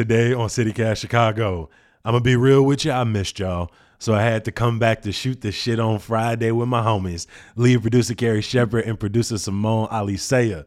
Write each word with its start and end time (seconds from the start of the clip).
Today 0.00 0.32
on 0.32 0.48
CityCast 0.48 0.96
Chicago, 0.96 1.68
I'm 2.06 2.12
gonna 2.12 2.22
be 2.22 2.34
real 2.34 2.62
with 2.62 2.86
you. 2.86 2.90
I 2.90 3.04
missed 3.04 3.38
y'all, 3.38 3.70
so 3.98 4.14
I 4.14 4.22
had 4.22 4.46
to 4.46 4.50
come 4.50 4.78
back 4.78 5.02
to 5.02 5.12
shoot 5.12 5.42
the 5.42 5.52
shit 5.52 5.78
on 5.78 5.98
Friday 5.98 6.52
with 6.52 6.68
my 6.68 6.80
homies, 6.80 7.26
lead 7.54 7.82
producer 7.82 8.14
Carrie 8.14 8.40
Shepard 8.40 8.86
and 8.86 8.98
producer 8.98 9.36
Simone 9.36 9.88
Alicea. 9.88 10.64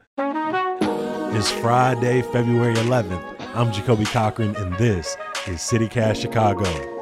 It's 1.36 1.50
Friday, 1.50 2.22
February 2.22 2.76
11th. 2.76 3.24
I'm 3.56 3.72
Jacoby 3.72 4.06
Cochran, 4.06 4.56
and 4.56 4.76
this 4.76 5.18
is 5.48 5.62
CityCast 5.62 6.22
Chicago. 6.22 6.93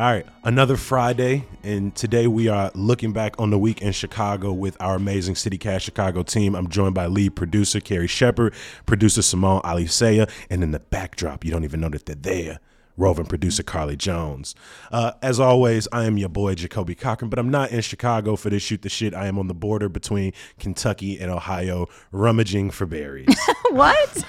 All 0.00 0.06
right, 0.06 0.24
another 0.44 0.78
Friday, 0.78 1.44
and 1.62 1.94
today 1.94 2.26
we 2.26 2.48
are 2.48 2.70
looking 2.74 3.12
back 3.12 3.38
on 3.38 3.50
the 3.50 3.58
week 3.58 3.82
in 3.82 3.92
Chicago 3.92 4.50
with 4.50 4.74
our 4.80 4.94
amazing 4.94 5.34
CityCast 5.34 5.82
Chicago 5.82 6.22
team. 6.22 6.54
I'm 6.54 6.68
joined 6.68 6.94
by 6.94 7.04
lead 7.04 7.36
producer 7.36 7.80
Carrie 7.80 8.06
Shepard, 8.06 8.54
producer 8.86 9.20
Simone 9.20 9.60
Alicea, 9.60 10.30
and 10.48 10.62
in 10.62 10.70
the 10.70 10.80
backdrop, 10.80 11.44
you 11.44 11.50
don't 11.50 11.64
even 11.64 11.82
know 11.82 11.90
that 11.90 12.06
they're 12.06 12.16
there. 12.16 12.60
Roving 12.96 13.26
producer 13.26 13.62
Carly 13.62 13.94
Jones. 13.94 14.54
Uh, 14.90 15.12
as 15.20 15.38
always, 15.38 15.86
I 15.92 16.04
am 16.04 16.16
your 16.16 16.30
boy 16.30 16.54
Jacoby 16.54 16.94
Cochran, 16.94 17.28
but 17.28 17.38
I'm 17.38 17.50
not 17.50 17.70
in 17.70 17.82
Chicago 17.82 18.36
for 18.36 18.48
this 18.48 18.62
shoot 18.62 18.80
the 18.80 18.88
shit. 18.88 19.12
I 19.12 19.26
am 19.26 19.38
on 19.38 19.48
the 19.48 19.54
border 19.54 19.90
between 19.90 20.32
Kentucky 20.58 21.20
and 21.20 21.30
Ohio, 21.30 21.88
rummaging 22.10 22.70
for 22.70 22.86
berries. 22.86 23.38
what? 23.70 24.24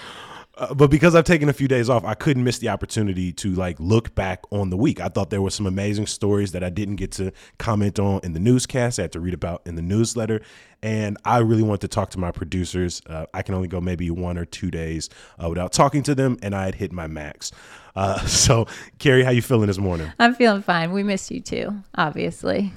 Uh, 0.62 0.76
but 0.76 0.92
because 0.92 1.16
I've 1.16 1.24
taken 1.24 1.50
a 1.50 1.54
few 1.54 1.68
days 1.68 1.90
off, 1.90 2.06
I 2.06 2.14
couldn't 2.14 2.44
miss 2.44 2.60
the 2.60 2.70
opportunity 2.70 3.34
to 3.34 3.52
like 3.54 3.80
look 3.80 4.14
back 4.14 4.44
on 4.52 4.70
the 4.70 4.78
week. 4.78 5.02
I 5.02 5.08
thought 5.08 5.32
there 5.32 5.42
were 5.42 5.50
some 5.50 5.66
amazing 5.66 6.06
stories 6.06 6.52
that 6.52 6.64
I 6.64 6.70
didn't 6.70 6.98
get 6.98 7.12
to 7.14 7.32
comment 7.58 7.98
on 7.98 8.20
in 8.24 8.34
the 8.34 8.40
newscast. 8.40 9.00
I 9.00 9.02
had 9.02 9.12
to 9.14 9.20
read 9.20 9.34
about 9.34 9.64
in 9.66 9.74
the 9.74 9.82
newsletter, 9.82 10.40
and 10.84 11.18
I 11.26 11.40
really 11.40 11.64
want 11.64 11.82
to 11.82 11.88
talk 11.88 12.12
to 12.12 12.20
my 12.20 12.30
producers. 12.30 13.02
Uh, 13.08 13.26
I 13.34 13.42
can 13.42 13.56
only 13.56 13.70
go 13.70 13.82
maybe 13.82 14.12
one 14.12 14.38
or 14.38 14.46
two 14.46 14.70
days 14.70 15.10
uh, 15.44 15.50
without 15.50 15.74
talking 15.74 16.04
to 16.04 16.14
them, 16.14 16.38
and 16.44 16.54
I 16.54 16.66
had 16.66 16.76
hit 16.76 16.92
my 16.92 17.08
max. 17.08 17.52
Uh, 17.96 18.20
so, 18.28 18.68
Carrie, 19.00 19.24
how 19.24 19.32
you 19.32 19.42
feeling 19.42 19.66
this 19.66 19.80
morning? 19.80 20.14
I'm 20.20 20.36
feeling 20.36 20.62
fine. 20.62 20.92
We 20.92 21.02
miss 21.02 21.32
you 21.32 21.40
too, 21.40 21.74
obviously. 21.96 22.72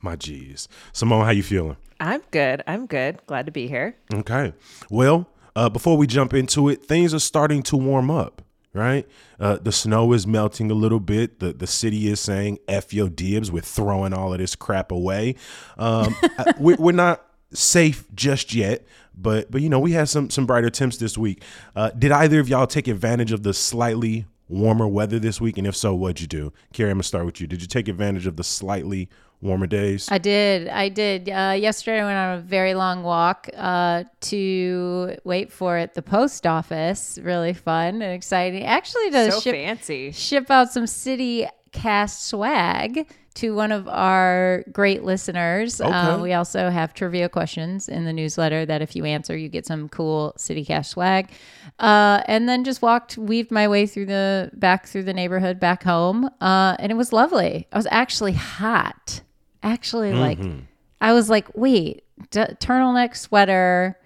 my 0.00 0.16
geez, 0.16 0.66
Simone, 0.94 1.26
how 1.26 1.32
you 1.32 1.42
feeling? 1.42 1.76
I'm 2.00 2.22
good. 2.30 2.62
I'm 2.66 2.86
good. 2.86 3.20
Glad 3.26 3.44
to 3.44 3.52
be 3.52 3.68
here. 3.68 3.96
Okay, 4.14 4.54
well. 4.88 5.28
Uh, 5.56 5.68
before 5.68 5.96
we 5.96 6.06
jump 6.06 6.34
into 6.34 6.68
it, 6.68 6.84
things 6.84 7.12
are 7.14 7.18
starting 7.18 7.62
to 7.64 7.76
warm 7.76 8.10
up, 8.10 8.42
right? 8.72 9.06
Uh, 9.40 9.56
the 9.56 9.72
snow 9.72 10.12
is 10.12 10.26
melting 10.26 10.70
a 10.70 10.74
little 10.74 11.00
bit. 11.00 11.40
The 11.40 11.52
the 11.52 11.66
city 11.66 12.08
is 12.08 12.20
saying 12.20 12.58
"f 12.68 12.92
your 12.92 13.08
dibs," 13.08 13.50
we're 13.50 13.62
throwing 13.62 14.12
all 14.12 14.32
of 14.32 14.38
this 14.38 14.54
crap 14.56 14.92
away. 14.92 15.36
Um, 15.76 16.14
we're, 16.58 16.76
we're 16.76 16.92
not 16.92 17.24
safe 17.52 18.04
just 18.14 18.54
yet, 18.54 18.84
but 19.14 19.50
but 19.50 19.60
you 19.60 19.68
know 19.68 19.80
we 19.80 19.92
had 19.92 20.08
some 20.08 20.30
some 20.30 20.46
brighter 20.46 20.70
temps 20.70 20.96
this 20.98 21.16
week. 21.16 21.42
Uh, 21.74 21.90
did 21.90 22.12
either 22.12 22.40
of 22.40 22.48
y'all 22.48 22.66
take 22.66 22.88
advantage 22.88 23.32
of 23.32 23.42
the 23.42 23.54
slightly 23.54 24.26
warmer 24.48 24.88
weather 24.88 25.18
this 25.18 25.40
week? 25.40 25.58
And 25.58 25.66
if 25.66 25.76
so, 25.76 25.94
what'd 25.94 26.20
you 26.20 26.26
do? 26.26 26.52
Carrie, 26.72 26.90
I'm 26.90 26.96
gonna 26.96 27.04
start 27.04 27.26
with 27.26 27.40
you. 27.40 27.46
Did 27.46 27.60
you 27.62 27.68
take 27.68 27.88
advantage 27.88 28.26
of 28.26 28.36
the 28.36 28.44
slightly 28.44 29.08
warmer 29.40 29.66
days? 29.66 30.08
I 30.10 30.18
did. 30.18 30.68
I 30.68 30.88
did. 30.88 31.28
Uh, 31.28 31.54
yesterday, 31.58 32.00
I 32.00 32.04
went 32.04 32.16
on 32.18 32.38
a 32.38 32.40
very 32.40 32.74
long 32.74 33.02
walk 33.02 33.48
uh, 33.56 34.04
to 34.22 35.16
wait 35.24 35.52
for 35.52 35.78
it. 35.78 35.94
The 35.94 36.02
post 36.02 36.46
office, 36.46 37.18
really 37.22 37.52
fun 37.52 38.02
and 38.02 38.12
exciting. 38.12 38.64
Actually, 38.64 39.10
to 39.10 39.32
So 39.32 39.40
ship, 39.40 39.54
fancy. 39.54 40.12
ship 40.12 40.50
out 40.50 40.70
some 40.72 40.86
city 40.86 41.46
cast 41.72 42.26
swag 42.28 43.06
to 43.34 43.54
one 43.54 43.70
of 43.70 43.86
our 43.86 44.64
great 44.72 45.04
listeners. 45.04 45.80
Uh, 45.80 46.18
we 46.20 46.32
also 46.32 46.70
have 46.70 46.92
trivia 46.92 47.28
questions 47.28 47.88
in 47.88 48.04
the 48.04 48.12
newsletter 48.12 48.66
that 48.66 48.82
if 48.82 48.96
you 48.96 49.04
answer, 49.04 49.36
you 49.36 49.48
get 49.48 49.64
some 49.64 49.88
cool 49.88 50.32
city 50.36 50.64
cast 50.64 50.90
swag. 50.90 51.30
Uh, 51.78 52.20
and 52.26 52.48
then 52.48 52.64
just 52.64 52.82
walked, 52.82 53.16
weaved 53.16 53.52
my 53.52 53.68
way 53.68 53.86
through 53.86 54.06
the 54.06 54.50
back 54.54 54.88
through 54.88 55.04
the 55.04 55.12
neighborhood 55.12 55.60
back 55.60 55.84
home. 55.84 56.28
Uh, 56.40 56.74
and 56.80 56.90
it 56.90 56.96
was 56.96 57.12
lovely. 57.12 57.68
I 57.70 57.76
was 57.76 57.86
actually 57.92 58.32
hot. 58.32 59.20
Actually, 59.62 60.12
like, 60.12 60.38
mm-hmm. 60.38 60.60
I 61.00 61.12
was 61.12 61.28
like, 61.30 61.48
wait, 61.54 62.04
d- 62.30 62.40
turtleneck 62.40 63.16
sweater 63.16 63.98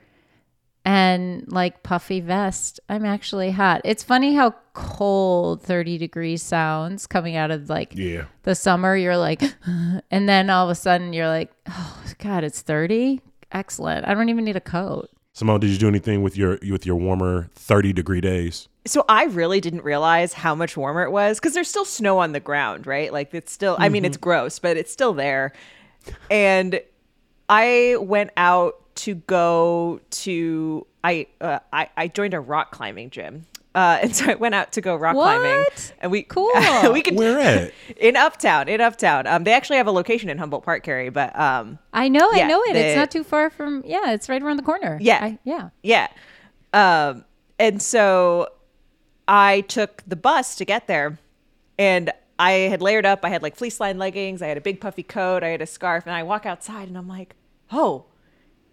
and 0.84 1.44
like 1.52 1.82
puffy 1.82 2.20
vest. 2.20 2.80
I'm 2.88 3.04
actually 3.04 3.50
hot. 3.52 3.82
It's 3.84 4.02
funny 4.02 4.34
how 4.34 4.54
cold 4.74 5.62
30 5.62 5.98
degrees 5.98 6.42
sounds 6.42 7.06
coming 7.06 7.36
out 7.36 7.50
of 7.50 7.68
like 7.70 7.92
Yeah. 7.94 8.24
the 8.42 8.54
summer. 8.54 8.96
You're 8.96 9.16
like, 9.16 9.42
and 10.10 10.28
then 10.28 10.50
all 10.50 10.64
of 10.64 10.70
a 10.70 10.74
sudden 10.74 11.12
you're 11.12 11.28
like, 11.28 11.52
oh 11.68 12.02
God, 12.18 12.44
it's 12.44 12.62
30. 12.62 13.20
Excellent. 13.52 14.06
I 14.08 14.14
don't 14.14 14.28
even 14.28 14.44
need 14.44 14.56
a 14.56 14.60
coat. 14.60 15.10
Simone, 15.34 15.60
did 15.60 15.70
you 15.70 15.78
do 15.78 15.88
anything 15.88 16.22
with 16.22 16.36
your 16.36 16.58
with 16.70 16.84
your 16.84 16.96
warmer 16.96 17.48
30 17.54 17.92
degree 17.92 18.20
days? 18.20 18.68
So 18.84 19.04
I 19.08 19.24
really 19.24 19.60
didn't 19.60 19.84
realize 19.84 20.32
how 20.32 20.54
much 20.54 20.76
warmer 20.76 21.04
it 21.04 21.12
was 21.12 21.38
because 21.38 21.54
there's 21.54 21.68
still 21.68 21.84
snow 21.84 22.18
on 22.18 22.32
the 22.32 22.40
ground, 22.40 22.86
right? 22.86 23.12
Like 23.12 23.32
it's 23.32 23.52
still, 23.52 23.76
I 23.78 23.88
mean, 23.88 24.04
it's 24.04 24.16
gross, 24.16 24.58
but 24.58 24.76
it's 24.76 24.90
still 24.92 25.12
there. 25.12 25.52
And 26.30 26.80
I 27.48 27.96
went 28.00 28.30
out 28.36 28.74
to 28.96 29.14
go 29.14 30.00
to, 30.10 30.86
I, 31.04 31.28
uh, 31.40 31.60
I, 31.72 31.90
I 31.96 32.08
joined 32.08 32.34
a 32.34 32.40
rock 32.40 32.72
climbing 32.72 33.10
gym. 33.10 33.46
Uh, 33.74 33.98
and 34.02 34.16
so 34.16 34.32
I 34.32 34.34
went 34.34 34.54
out 34.56 34.72
to 34.72 34.80
go 34.80 34.96
rock 34.96 35.14
climbing, 35.14 35.58
What? 35.60 35.92
and 36.00 36.10
we 36.10 36.24
Cool. 36.24 36.50
we 36.92 37.02
could 37.02 37.14
Where 37.14 37.38
at? 37.38 37.72
in 37.96 38.16
Uptown, 38.16 38.68
in 38.68 38.80
Uptown. 38.80 39.28
Um, 39.28 39.44
they 39.44 39.52
actually 39.52 39.76
have 39.76 39.86
a 39.86 39.92
location 39.92 40.28
in 40.28 40.38
Humboldt 40.38 40.64
Park, 40.64 40.82
Carrie, 40.82 41.08
but 41.08 41.38
um, 41.38 41.78
I 41.92 42.08
know, 42.08 42.28
I 42.32 42.48
know 42.48 42.62
it. 42.64 42.74
it's 42.74 42.96
not 42.96 43.12
too 43.12 43.22
far 43.22 43.48
from, 43.48 43.84
yeah, 43.86 44.12
it's 44.12 44.28
right 44.28 44.42
around 44.42 44.56
the 44.56 44.62
corner. 44.64 44.98
Yeah. 45.00 45.18
I, 45.22 45.38
yeah. 45.44 45.68
Yeah. 45.82 46.08
Um, 46.74 47.24
and 47.58 47.80
so 47.80 48.48
I 49.32 49.62
took 49.62 50.02
the 50.06 50.14
bus 50.14 50.56
to 50.56 50.66
get 50.66 50.86
there 50.86 51.18
and 51.78 52.12
I 52.38 52.52
had 52.52 52.82
layered 52.82 53.06
up. 53.06 53.20
I 53.24 53.30
had 53.30 53.42
like 53.42 53.56
fleece 53.56 53.80
lined 53.80 53.98
leggings. 53.98 54.42
I 54.42 54.46
had 54.48 54.58
a 54.58 54.60
big 54.60 54.78
puffy 54.78 55.02
coat. 55.02 55.42
I 55.42 55.48
had 55.48 55.62
a 55.62 55.66
scarf 55.66 56.04
and 56.04 56.14
I 56.14 56.22
walk 56.22 56.44
outside 56.44 56.86
and 56.86 56.98
I'm 56.98 57.08
like, 57.08 57.34
oh, 57.72 58.04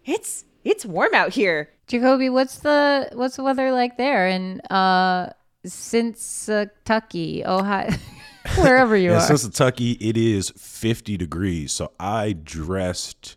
it's, 0.04 0.44
it's 0.62 0.84
warm 0.84 1.14
out 1.14 1.30
here. 1.32 1.70
Jacoby, 1.86 2.28
what's 2.28 2.58
the 2.58 3.08
what's 3.14 3.36
the 3.36 3.42
weather 3.42 3.72
like 3.72 3.96
there 3.96 4.28
in 4.28 4.60
uh 4.70 5.32
Kentucky, 5.64 7.44
Ohio, 7.44 7.90
wherever 8.58 8.94
you 8.96 9.12
In 9.12 9.16
are? 9.16 9.26
Kentucky, 9.26 9.92
it 9.92 10.16
is 10.16 10.50
50 10.50 11.16
degrees. 11.16 11.72
So 11.72 11.92
I 11.98 12.32
dressed 12.34 13.36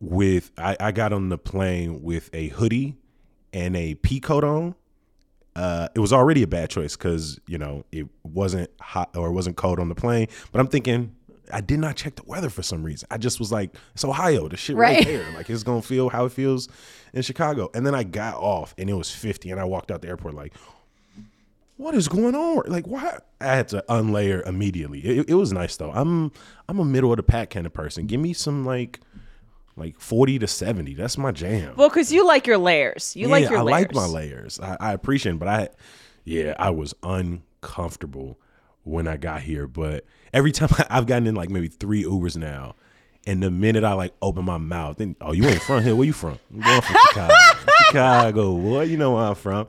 with, 0.00 0.52
I, 0.56 0.76
I 0.78 0.92
got 0.92 1.12
on 1.12 1.28
the 1.28 1.38
plane 1.38 2.02
with 2.02 2.30
a 2.32 2.48
hoodie 2.48 2.96
and 3.52 3.76
a 3.76 3.94
pea 3.94 4.20
coat 4.20 4.44
on. 4.44 4.76
Uh, 5.56 5.88
it 5.94 6.00
was 6.00 6.12
already 6.12 6.42
a 6.42 6.46
bad 6.46 6.68
choice 6.68 6.96
because, 6.96 7.40
you 7.48 7.56
know, 7.56 7.84
it 7.90 8.06
wasn't 8.22 8.70
hot 8.80 9.16
or 9.16 9.28
it 9.28 9.32
wasn't 9.32 9.56
cold 9.56 9.80
on 9.80 9.88
the 9.88 9.94
plane. 9.94 10.28
But 10.52 10.60
I'm 10.60 10.66
thinking, 10.68 11.14
I 11.52 11.62
did 11.62 11.78
not 11.78 11.96
check 11.96 12.16
the 12.16 12.24
weather 12.26 12.50
for 12.50 12.62
some 12.62 12.82
reason. 12.82 13.08
I 13.10 13.16
just 13.16 13.40
was 13.40 13.50
like, 13.50 13.74
it's 13.94 14.04
Ohio, 14.04 14.48
the 14.48 14.56
shit 14.58 14.76
right, 14.76 14.96
Right. 14.98 15.06
there. 15.06 15.24
Like, 15.34 15.48
it's 15.48 15.62
going 15.62 15.80
to 15.80 15.86
feel 15.88 16.10
how 16.10 16.26
it 16.26 16.32
feels 16.32 16.68
in 17.14 17.22
Chicago. 17.22 17.70
And 17.72 17.86
then 17.86 17.94
I 17.94 18.02
got 18.02 18.34
off 18.36 18.74
and 18.76 18.90
it 18.90 18.94
was 18.94 19.10
50 19.10 19.50
and 19.50 19.58
I 19.58 19.64
walked 19.64 19.90
out 19.90 20.02
the 20.02 20.08
airport 20.08 20.34
like, 20.34 20.52
what 21.78 21.94
is 21.94 22.08
going 22.08 22.34
on? 22.34 22.62
Like, 22.66 22.86
why? 22.86 23.18
I 23.40 23.44
had 23.54 23.68
to 23.68 23.84
unlayer 23.88 24.46
immediately. 24.46 25.00
It, 25.00 25.30
it 25.30 25.34
was 25.34 25.52
nice 25.52 25.76
though. 25.76 25.90
I'm 25.92 26.32
I'm 26.68 26.78
a 26.78 26.84
middle 26.86 27.12
of 27.12 27.18
the 27.18 27.22
pack 27.22 27.50
kind 27.50 27.66
of 27.66 27.72
person. 27.74 28.06
Give 28.06 28.18
me 28.20 28.32
some 28.32 28.64
like 28.64 29.00
like 29.76 30.00
forty 30.00 30.38
to 30.38 30.46
seventy. 30.46 30.94
That's 30.94 31.18
my 31.18 31.32
jam. 31.32 31.74
Well, 31.76 31.88
because 31.88 32.12
you 32.12 32.26
like 32.26 32.46
your 32.46 32.58
layers. 32.58 33.14
You 33.14 33.28
like 33.28 33.48
your 33.48 33.62
layers. 33.62 33.62
I 33.62 33.62
layers. 33.62 33.86
like 33.86 33.94
my 33.94 34.06
layers. 34.06 34.60
I, 34.60 34.76
I 34.80 34.92
appreciate, 34.92 35.32
it, 35.32 35.38
but 35.38 35.48
I, 35.48 35.68
yeah, 36.24 36.54
I 36.58 36.70
was 36.70 36.94
uncomfortable 37.02 38.38
when 38.84 39.06
I 39.06 39.16
got 39.16 39.42
here. 39.42 39.66
But 39.66 40.04
every 40.32 40.52
time 40.52 40.68
I, 40.72 40.86
I've 40.98 41.06
gotten 41.06 41.26
in 41.26 41.34
like 41.34 41.50
maybe 41.50 41.68
three 41.68 42.04
Ubers 42.04 42.36
now, 42.36 42.74
and 43.26 43.42
the 43.42 43.50
minute 43.50 43.84
I 43.84 43.92
like 43.92 44.14
open 44.22 44.44
my 44.44 44.58
mouth, 44.58 44.96
then 44.96 45.16
oh, 45.20 45.32
you 45.32 45.44
ain't 45.46 45.62
from 45.62 45.82
here? 45.82 45.94
Where 45.94 46.06
you 46.06 46.12
from? 46.12 46.38
I'm 46.52 46.60
going 46.60 46.82
from 46.82 46.96
Chicago. 47.08 47.34
Chicago, 47.86 48.56
boy. 48.56 48.82
You 48.84 48.96
know 48.96 49.14
where 49.14 49.24
I'm 49.24 49.34
from. 49.34 49.68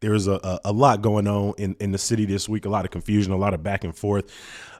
There 0.00 0.12
was 0.12 0.26
a, 0.26 0.40
a, 0.42 0.60
a 0.66 0.72
lot 0.72 1.02
going 1.02 1.26
on 1.26 1.54
in, 1.58 1.76
in 1.78 1.92
the 1.92 1.98
city 1.98 2.24
this 2.24 2.48
week, 2.48 2.64
a 2.64 2.70
lot 2.70 2.84
of 2.84 2.90
confusion, 2.90 3.32
a 3.32 3.36
lot 3.36 3.54
of 3.54 3.62
back 3.62 3.84
and 3.84 3.96
forth. 3.96 4.32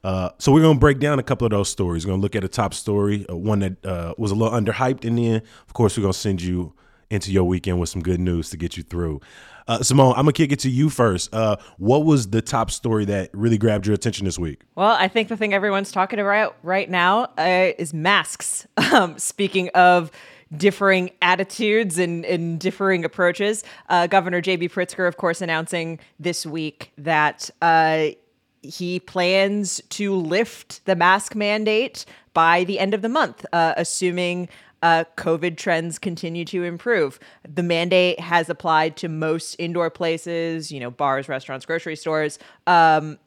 Uh, 0.02 0.30
so 0.38 0.50
we're 0.50 0.62
going 0.62 0.76
to 0.76 0.80
break 0.80 0.98
down 0.98 1.18
a 1.18 1.22
couple 1.22 1.44
of 1.44 1.50
those 1.50 1.68
stories. 1.68 2.06
We're 2.06 2.12
going 2.12 2.20
to 2.20 2.22
look 2.22 2.36
at 2.36 2.44
a 2.44 2.48
top 2.48 2.72
story, 2.72 3.26
uh, 3.28 3.36
one 3.36 3.58
that 3.60 3.84
uh, 3.84 4.14
was 4.16 4.30
a 4.30 4.34
little 4.34 4.58
underhyped, 4.58 5.04
and 5.04 5.18
then, 5.18 5.42
of 5.66 5.74
course, 5.74 5.96
we're 5.96 6.02
going 6.02 6.14
to 6.14 6.18
send 6.18 6.40
you 6.40 6.72
into 7.10 7.32
your 7.32 7.44
weekend 7.44 7.80
with 7.80 7.88
some 7.88 8.02
good 8.02 8.20
news 8.20 8.50
to 8.50 8.56
get 8.56 8.76
you 8.76 8.82
through. 8.82 9.20
Uh, 9.70 9.82
Simone, 9.82 10.14
I'm 10.16 10.22
gonna 10.22 10.32
kick 10.32 10.50
it 10.50 10.58
to 10.60 10.70
you 10.70 10.90
first. 10.90 11.32
Uh, 11.32 11.56
what 11.78 12.04
was 12.04 12.30
the 12.30 12.42
top 12.42 12.70
story 12.70 13.04
that 13.04 13.30
really 13.32 13.58
grabbed 13.58 13.86
your 13.86 13.94
attention 13.94 14.24
this 14.24 14.38
week? 14.38 14.62
Well, 14.74 14.96
I 14.98 15.06
think 15.06 15.28
the 15.28 15.36
thing 15.36 15.54
everyone's 15.54 15.92
talking 15.92 16.18
about 16.18 16.56
right 16.64 16.90
now 16.90 17.24
uh, 17.38 17.72
is 17.78 17.92
masks. 17.94 18.66
Um, 18.92 19.18
speaking 19.18 19.68
of 19.68 20.10
differing 20.56 21.10
attitudes 21.22 21.98
and, 21.98 22.24
and 22.24 22.58
differing 22.58 23.04
approaches, 23.04 23.62
uh, 23.88 24.06
Governor 24.06 24.40
J.B. 24.40 24.68
Pritzker, 24.68 25.06
of 25.06 25.16
course, 25.16 25.40
announcing 25.40 25.98
this 26.18 26.44
week 26.44 26.92
that 26.98 27.50
uh, 27.62 28.08
he 28.62 29.00
plans 29.00 29.80
to 29.90 30.14
lift 30.14 30.84
the 30.84 30.96
mask 30.96 31.34
mandate 31.34 32.04
by 32.34 32.64
the 32.64 32.78
end 32.78 32.94
of 32.94 33.02
the 33.02 33.08
month, 33.08 33.46
uh, 33.52 33.74
assuming 33.76 34.48
uh, 34.82 35.04
COVID 35.16 35.56
trends 35.56 35.98
continue 35.98 36.44
to 36.46 36.64
improve. 36.64 37.20
The 37.46 37.62
mandate 37.62 38.18
has 38.20 38.48
applied 38.48 38.96
to 38.98 39.08
most 39.08 39.54
indoor 39.58 39.90
places, 39.90 40.72
you 40.72 40.80
know, 40.80 40.90
bars, 40.90 41.28
restaurants, 41.28 41.66
grocery 41.66 41.96
stores. 41.96 42.38
Um, 42.66 43.18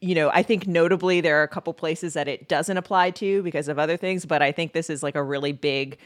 you 0.00 0.14
know, 0.14 0.30
I 0.30 0.42
think 0.42 0.66
notably 0.66 1.20
there 1.20 1.38
are 1.40 1.42
a 1.42 1.48
couple 1.48 1.74
places 1.74 2.14
that 2.14 2.26
it 2.26 2.48
doesn't 2.48 2.76
apply 2.76 3.10
to 3.12 3.42
because 3.42 3.68
of 3.68 3.78
other 3.78 3.96
things, 3.96 4.24
but 4.24 4.40
I 4.40 4.50
think 4.50 4.72
this 4.72 4.88
is 4.88 5.02
like 5.02 5.14
a 5.14 5.22
really 5.22 5.52
big 5.52 5.98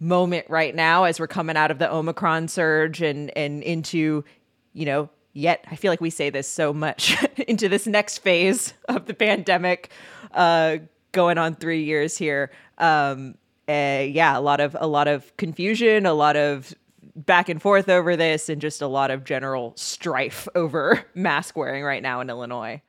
moment 0.00 0.46
right 0.48 0.74
now 0.74 1.04
as 1.04 1.20
we're 1.20 1.26
coming 1.26 1.56
out 1.56 1.70
of 1.70 1.78
the 1.78 1.92
Omicron 1.92 2.48
surge 2.48 3.02
and 3.02 3.36
and 3.36 3.62
into, 3.62 4.24
you 4.72 4.86
know, 4.86 5.10
yet 5.32 5.64
I 5.70 5.76
feel 5.76 5.92
like 5.92 6.00
we 6.00 6.10
say 6.10 6.30
this 6.30 6.48
so 6.48 6.72
much 6.72 7.16
into 7.48 7.68
this 7.68 7.86
next 7.86 8.18
phase 8.18 8.74
of 8.88 9.06
the 9.06 9.14
pandemic, 9.14 9.90
uh, 10.32 10.78
going 11.12 11.38
on 11.38 11.54
three 11.54 11.84
years 11.84 12.16
here. 12.16 12.50
Um, 12.78 13.36
uh, 13.68 14.04
yeah, 14.08 14.36
a 14.36 14.40
lot 14.40 14.60
of 14.60 14.76
a 14.80 14.86
lot 14.86 15.06
of 15.06 15.36
confusion, 15.36 16.06
a 16.06 16.14
lot 16.14 16.36
of 16.36 16.74
back 17.14 17.48
and 17.48 17.60
forth 17.60 17.88
over 17.88 18.16
this, 18.16 18.48
and 18.48 18.60
just 18.60 18.82
a 18.82 18.86
lot 18.86 19.10
of 19.10 19.24
general 19.24 19.74
strife 19.76 20.48
over 20.54 21.04
mask 21.14 21.56
wearing 21.56 21.84
right 21.84 22.02
now 22.02 22.20
in 22.20 22.30
Illinois. 22.30 22.82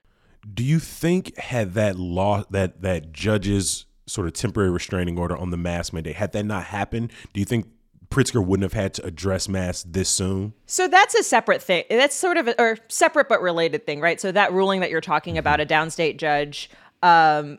Do 0.52 0.64
you 0.64 0.80
think 0.80 1.38
had 1.38 1.74
that 1.76 2.00
law 2.00 2.46
that 2.50 2.82
that 2.82 3.12
judge's 3.12 3.86
sort 4.12 4.28
of 4.28 4.34
temporary 4.34 4.70
restraining 4.70 5.18
order 5.18 5.36
on 5.36 5.50
the 5.50 5.58
mask 5.58 5.94
mandate 5.94 6.16
had 6.16 6.32
that 6.34 6.44
not 6.46 6.66
happened, 6.66 7.12
do 7.34 7.40
you 7.40 7.46
think 7.46 7.68
Pritzker 8.10 8.46
wouldn't 8.46 8.64
have 8.64 8.74
had 8.74 8.94
to 8.96 9.06
address 9.06 9.48
masks 9.48 9.86
this 9.90 10.10
soon? 10.10 10.54
So 10.66 10.88
that's 10.90 11.16
a 11.16 11.24
separate 11.24 11.64
thing. 11.64 11.86
That's 11.90 12.14
sort 12.16 12.36
of 12.38 12.50
a, 12.50 12.62
or 12.62 12.78
separate 12.90 13.30
but 13.30 13.42
related 13.42 13.86
thing, 13.86 14.02
right? 14.02 14.20
So 14.20 14.34
that 14.34 14.52
ruling 14.52 14.82
that 14.82 14.90
you're 14.90 15.00
talking 15.00 15.38
about, 15.38 15.62
a 15.62 15.66
downstate 15.66 16.18
judge 16.18 16.70
um, 17.04 17.58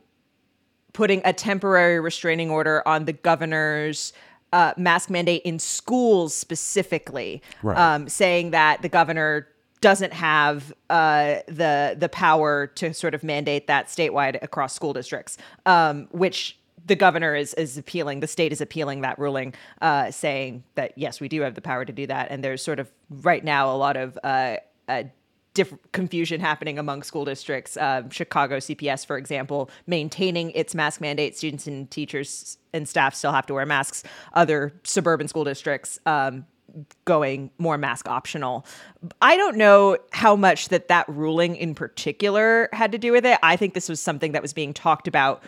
putting 0.93 1.23
a 1.25 1.33
temporary 1.33 1.99
restraining 2.01 2.51
order 2.51 2.87
on 2.87 3.07
the 3.07 3.15
governor's 3.15 4.13
uh, 4.53 4.75
mask 4.77 5.09
mandate 5.09 5.41
in 5.47 5.59
schools 5.59 6.35
specifically, 6.35 7.41
Right. 7.63 7.79
um, 7.79 8.07
saying 8.11 8.51
that 8.51 8.83
the 8.83 8.91
governor 8.91 9.49
doesn't 9.83 10.15
have 10.15 10.73
uh, 10.89 11.41
the 11.47 11.95
the 11.99 12.09
power 12.09 12.69
to 12.69 12.95
sort 12.95 13.15
of 13.15 13.23
mandate 13.23 13.67
that 13.67 13.89
statewide 13.89 14.43
across 14.43 14.73
school 14.73 14.95
districts, 14.95 15.37
um, 15.67 16.09
which 16.13 16.59
the 16.87 16.97
governor 16.97 17.35
is 17.35 17.53
is 17.55 17.77
appealing. 17.77 18.21
The 18.21 18.27
state 18.27 18.53
is 18.53 18.63
appealing 18.63 19.03
that 19.03 19.19
ruling, 19.19 19.53
uh, 19.83 20.11
saying 20.11 20.65
that 20.77 20.97
yes, 20.97 21.21
we 21.21 21.29
do 21.29 21.43
have 21.43 21.55
the 21.55 21.61
power 21.61 21.85
to 21.85 21.93
do 21.93 22.07
that. 22.07 22.31
And 22.31 22.43
there's 22.43 22.63
sort 22.63 22.79
of 22.79 22.91
right 23.11 23.45
now 23.45 23.75
a 23.75 23.77
lot 23.77 23.99
of 23.99 24.19
uh, 24.25 24.57
different 25.55 25.93
confusion 25.93 26.41
happening 26.41 26.79
among 26.79 27.03
school 27.03 27.25
districts. 27.25 27.77
Um, 27.77 28.09
Chicago 28.11 28.59
CPS, 28.59 29.05
for 29.05 29.19
example, 29.19 29.71
maintaining 29.87 30.51
its 30.53 30.75
mask 30.75 31.01
mandate. 31.01 31.37
Students 31.37 31.67
and 31.67 31.91
teachers 31.91 32.57
and 32.73 32.89
staff 32.89 33.15
still 33.15 33.33
have 33.33 33.47
to 33.47 33.55
wear 33.55 33.67
masks. 33.67 34.03
Other 34.33 34.73
suburban 34.85 35.29
school 35.29 35.45
districts. 35.45 35.99
Um, 36.07 36.47
going 37.05 37.51
more 37.59 37.79
mask 37.79 38.09
optional. 38.09 38.67
I 39.21 39.37
don't 39.37 39.57
know 39.57 39.99
how 40.13 40.37
much 40.37 40.69
that 40.69 40.89
that 40.89 41.09
ruling 41.09 41.57
in 41.57 41.75
particular 41.75 42.69
had 42.73 42.93
to 42.93 42.99
do 42.99 43.13
with 43.13 43.27
it. 43.27 43.39
I 43.43 43.57
think 43.57 43.75
this 43.75 43.89
was 43.89 44.01
something 44.01 44.33
that 44.33 44.43
was 44.43 44.53
being 44.53 44.73
talked 44.73 45.09
about 45.09 45.43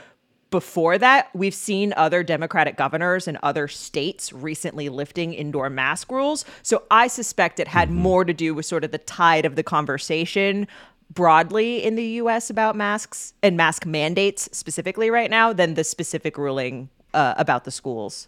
before 0.50 0.98
that. 0.98 1.30
We've 1.34 1.54
seen 1.54 1.92
other 1.96 2.22
Democratic 2.22 2.76
governors 2.76 3.26
in 3.26 3.38
other 3.42 3.66
states 3.66 4.32
recently 4.32 4.88
lifting 4.88 5.32
indoor 5.34 5.68
mask 5.68 6.12
rules. 6.12 6.44
So 6.62 6.84
I 6.90 7.08
suspect 7.08 7.58
it 7.58 7.66
had 7.66 7.90
more 7.90 8.24
to 8.24 8.32
do 8.32 8.54
with 8.54 8.64
sort 8.64 8.84
of 8.84 8.92
the 8.92 8.98
tide 8.98 9.46
of 9.46 9.56
the 9.56 9.64
conversation 9.64 10.68
broadly 11.10 11.82
in 11.82 11.96
the 11.96 12.04
US 12.22 12.50
about 12.50 12.76
masks 12.76 13.34
and 13.42 13.56
mask 13.56 13.84
mandates 13.84 14.48
specifically 14.52 15.10
right 15.10 15.30
now 15.30 15.52
than 15.52 15.74
the 15.74 15.84
specific 15.84 16.38
ruling 16.38 16.88
uh, 17.14 17.34
about 17.36 17.64
the 17.64 17.70
schools. 17.70 18.26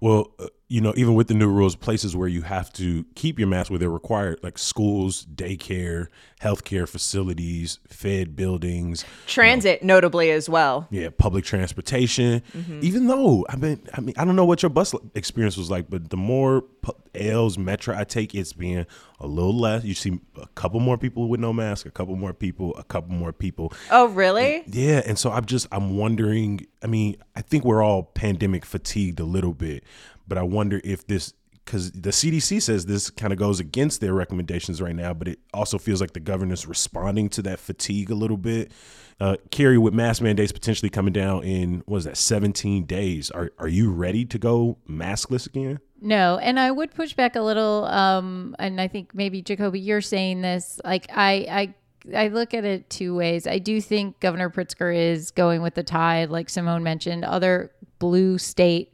Well, 0.00 0.30
uh, 0.38 0.46
you 0.68 0.80
know, 0.80 0.94
even 0.96 1.14
with 1.14 1.28
the 1.28 1.34
new 1.34 1.48
rules, 1.48 1.76
places 1.76 2.16
where 2.16 2.28
you 2.28 2.42
have 2.42 2.72
to 2.74 3.04
keep 3.14 3.38
your 3.38 3.48
mask 3.48 3.70
where 3.70 3.78
they're 3.78 3.90
required, 3.90 4.40
like 4.42 4.56
schools, 4.58 5.26
daycare, 5.26 6.08
healthcare 6.40 6.88
facilities, 6.88 7.78
fed 7.88 8.34
buildings, 8.34 9.04
Transit, 9.26 9.82
notably 9.82 10.30
as 10.30 10.48
well. 10.48 10.88
yeah, 10.90 11.08
public 11.16 11.44
transportation. 11.44 12.42
Mm-hmm. 12.56 12.80
Even 12.82 13.06
though 13.06 13.46
I 13.48 13.56
mean, 13.56 13.80
I 13.92 14.00
mean, 14.00 14.14
I 14.18 14.24
don't 14.24 14.36
know 14.36 14.44
what 14.44 14.62
your 14.62 14.70
bus 14.70 14.94
experience 15.14 15.56
was 15.56 15.70
like, 15.70 15.90
but 15.90 16.10
the 16.10 16.16
more 16.16 16.62
pu- 16.62 16.92
L's 17.14 17.58
Metro 17.58 17.96
I 17.96 18.04
take, 18.04 18.34
it's 18.34 18.52
being 18.52 18.86
a 19.20 19.26
little 19.26 19.56
less. 19.56 19.84
You 19.84 19.94
see 19.94 20.18
a 20.40 20.46
couple 20.48 20.80
more 20.80 20.98
people 20.98 21.28
with 21.28 21.40
no 21.40 21.52
mask, 21.52 21.86
a 21.86 21.90
couple 21.90 22.16
more 22.16 22.32
people, 22.34 22.74
a 22.76 22.84
couple 22.84 23.14
more 23.14 23.32
people. 23.32 23.72
Oh, 23.90 24.06
really? 24.08 24.64
Yeah, 24.66 25.02
and 25.06 25.18
so 25.18 25.30
I'm 25.30 25.44
just 25.44 25.68
I'm 25.72 25.96
wondering. 25.96 26.66
I 26.82 26.86
mean, 26.86 27.16
I 27.34 27.40
think 27.40 27.64
we're 27.64 27.82
all 27.82 28.02
pandemic 28.02 28.66
fatigued 28.66 29.18
a 29.18 29.24
little 29.24 29.54
bit, 29.54 29.84
but 30.26 30.38
I 30.38 30.42
wonder 30.42 30.80
if 30.84 31.06
this 31.06 31.32
because 31.64 31.92
the 31.92 32.10
CDC 32.10 32.60
says 32.60 32.84
this 32.86 33.08
kind 33.08 33.32
of 33.32 33.38
goes 33.38 33.58
against 33.58 34.00
their 34.00 34.12
recommendations 34.12 34.82
right 34.82 34.94
now, 34.94 35.14
but 35.14 35.28
it 35.28 35.38
also 35.54 35.78
feels 35.78 36.00
like 36.00 36.12
the 36.12 36.20
governor's 36.20 36.66
responding 36.66 37.30
to 37.30 37.42
that 37.42 37.58
fatigue 37.58 38.10
a 38.10 38.14
little 38.14 38.36
bit. 38.36 38.70
Uh, 39.18 39.36
Carrie, 39.50 39.78
with 39.78 39.94
mask 39.94 40.20
mandates 40.20 40.52
potentially 40.52 40.90
coming 40.90 41.12
down 41.12 41.42
in 41.42 41.82
what 41.86 41.98
is 41.98 42.04
that 42.04 42.16
17 42.16 42.84
days, 42.84 43.30
are 43.30 43.52
are 43.58 43.68
you 43.68 43.90
ready 43.90 44.24
to 44.26 44.38
go 44.38 44.78
maskless 44.88 45.46
again? 45.46 45.80
No, 46.00 46.36
and 46.38 46.60
I 46.60 46.70
would 46.70 46.94
push 46.94 47.14
back 47.14 47.34
a 47.34 47.40
little. 47.40 47.86
Um, 47.86 48.54
and 48.58 48.78
I 48.78 48.88
think 48.88 49.14
maybe 49.14 49.40
Jacoby, 49.40 49.80
you're 49.80 50.02
saying 50.02 50.42
this. 50.42 50.78
Like 50.84 51.06
I, 51.10 51.74
I, 52.12 52.24
I 52.24 52.28
look 52.28 52.52
at 52.52 52.66
it 52.66 52.90
two 52.90 53.14
ways. 53.14 53.46
I 53.46 53.58
do 53.58 53.80
think 53.80 54.20
Governor 54.20 54.50
Pritzker 54.50 54.94
is 54.94 55.30
going 55.30 55.62
with 55.62 55.74
the 55.74 55.82
tide, 55.82 56.28
like 56.28 56.50
Simone 56.50 56.82
mentioned. 56.82 57.24
Other 57.24 57.72
blue 57.98 58.36
state 58.36 58.92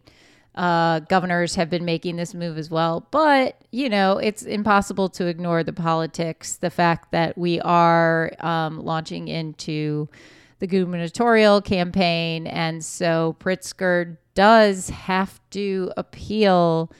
uh, 0.61 1.01
governors 1.01 1.55
have 1.55 1.71
been 1.71 1.87
making 1.87 2.17
this 2.17 2.35
move 2.35 2.59
as 2.59 2.69
well. 2.69 3.07
But, 3.11 3.57
you 3.71 3.89
know, 3.89 4.19
it's 4.19 4.43
impossible 4.43 5.09
to 5.11 5.27
ignore 5.27 5.65
the 5.65 5.73
politics, 5.73 6.57
the 6.57 6.69
fact 6.69 7.13
that 7.13 7.39
we 7.39 7.61
are 7.63 8.33
um, 8.41 8.79
launching 8.85 9.29
into 9.29 10.11
the 10.59 10.67
gubernatorial 10.67 11.63
campaign. 11.63 12.47
And 12.47 12.85
so 12.85 13.37
Pritzker 13.41 14.19
does 14.35 14.91
have 14.91 15.41
to 15.53 15.93
appeal 15.97 16.93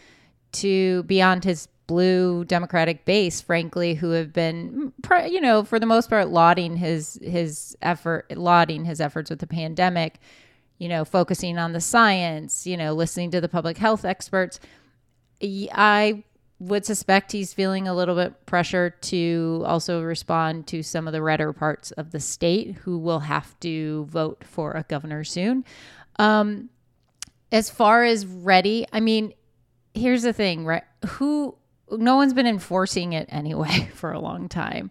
to 0.53 1.03
beyond 1.03 1.45
his 1.45 1.69
blue 1.87 2.45
democratic 2.45 3.05
base 3.05 3.41
frankly 3.41 3.95
who 3.95 4.11
have 4.11 4.33
been 4.33 4.93
you 5.29 5.41
know 5.41 5.65
for 5.65 5.81
the 5.81 5.87
most 5.87 6.09
part 6.09 6.29
lauding 6.29 6.77
his 6.77 7.19
his 7.21 7.77
effort 7.83 8.31
lauding 8.37 8.85
his 8.85 9.01
efforts 9.01 9.29
with 9.29 9.41
the 9.41 9.47
pandemic 9.47 10.21
you 10.81 10.89
know 10.89 11.05
focusing 11.05 11.57
on 11.59 11.73
the 11.73 11.81
science 11.81 12.67
you 12.67 12.77
know 12.77 12.93
listening 12.93 13.31
to 13.31 13.41
the 13.41 13.49
public 13.49 13.79
health 13.79 14.05
experts 14.05 14.59
I 15.43 16.25
would 16.59 16.85
suspect 16.85 17.33
he's 17.33 17.55
feeling 17.55 17.87
a 17.87 17.95
little 17.95 18.17
bit 18.17 18.45
pressure 18.45 18.91
to 18.91 19.63
also 19.65 20.03
respond 20.03 20.67
to 20.67 20.83
some 20.83 21.07
of 21.07 21.13
the 21.13 21.23
redder 21.23 21.53
parts 21.53 21.93
of 21.93 22.11
the 22.11 22.21
state 22.21 22.73
who 22.83 22.99
will 22.99 23.21
have 23.21 23.59
to 23.61 24.05
vote 24.07 24.43
for 24.45 24.73
a 24.73 24.83
governor 24.89 25.23
soon 25.23 25.65
um 26.17 26.69
as 27.53 27.71
far 27.71 28.03
as 28.03 28.27
ready 28.27 28.85
i 28.93 28.99
mean 28.99 29.33
here's 29.95 30.23
the 30.23 30.33
thing, 30.33 30.65
right? 30.65 30.85
Who 31.07 31.57
no 31.91 32.17
one's 32.17 32.35
been 32.35 32.47
enforcing 32.47 33.13
it 33.13 33.29
anyway 33.31 33.91
for 33.95 34.13
a 34.13 34.21
long 34.21 34.49
time. 34.49 34.91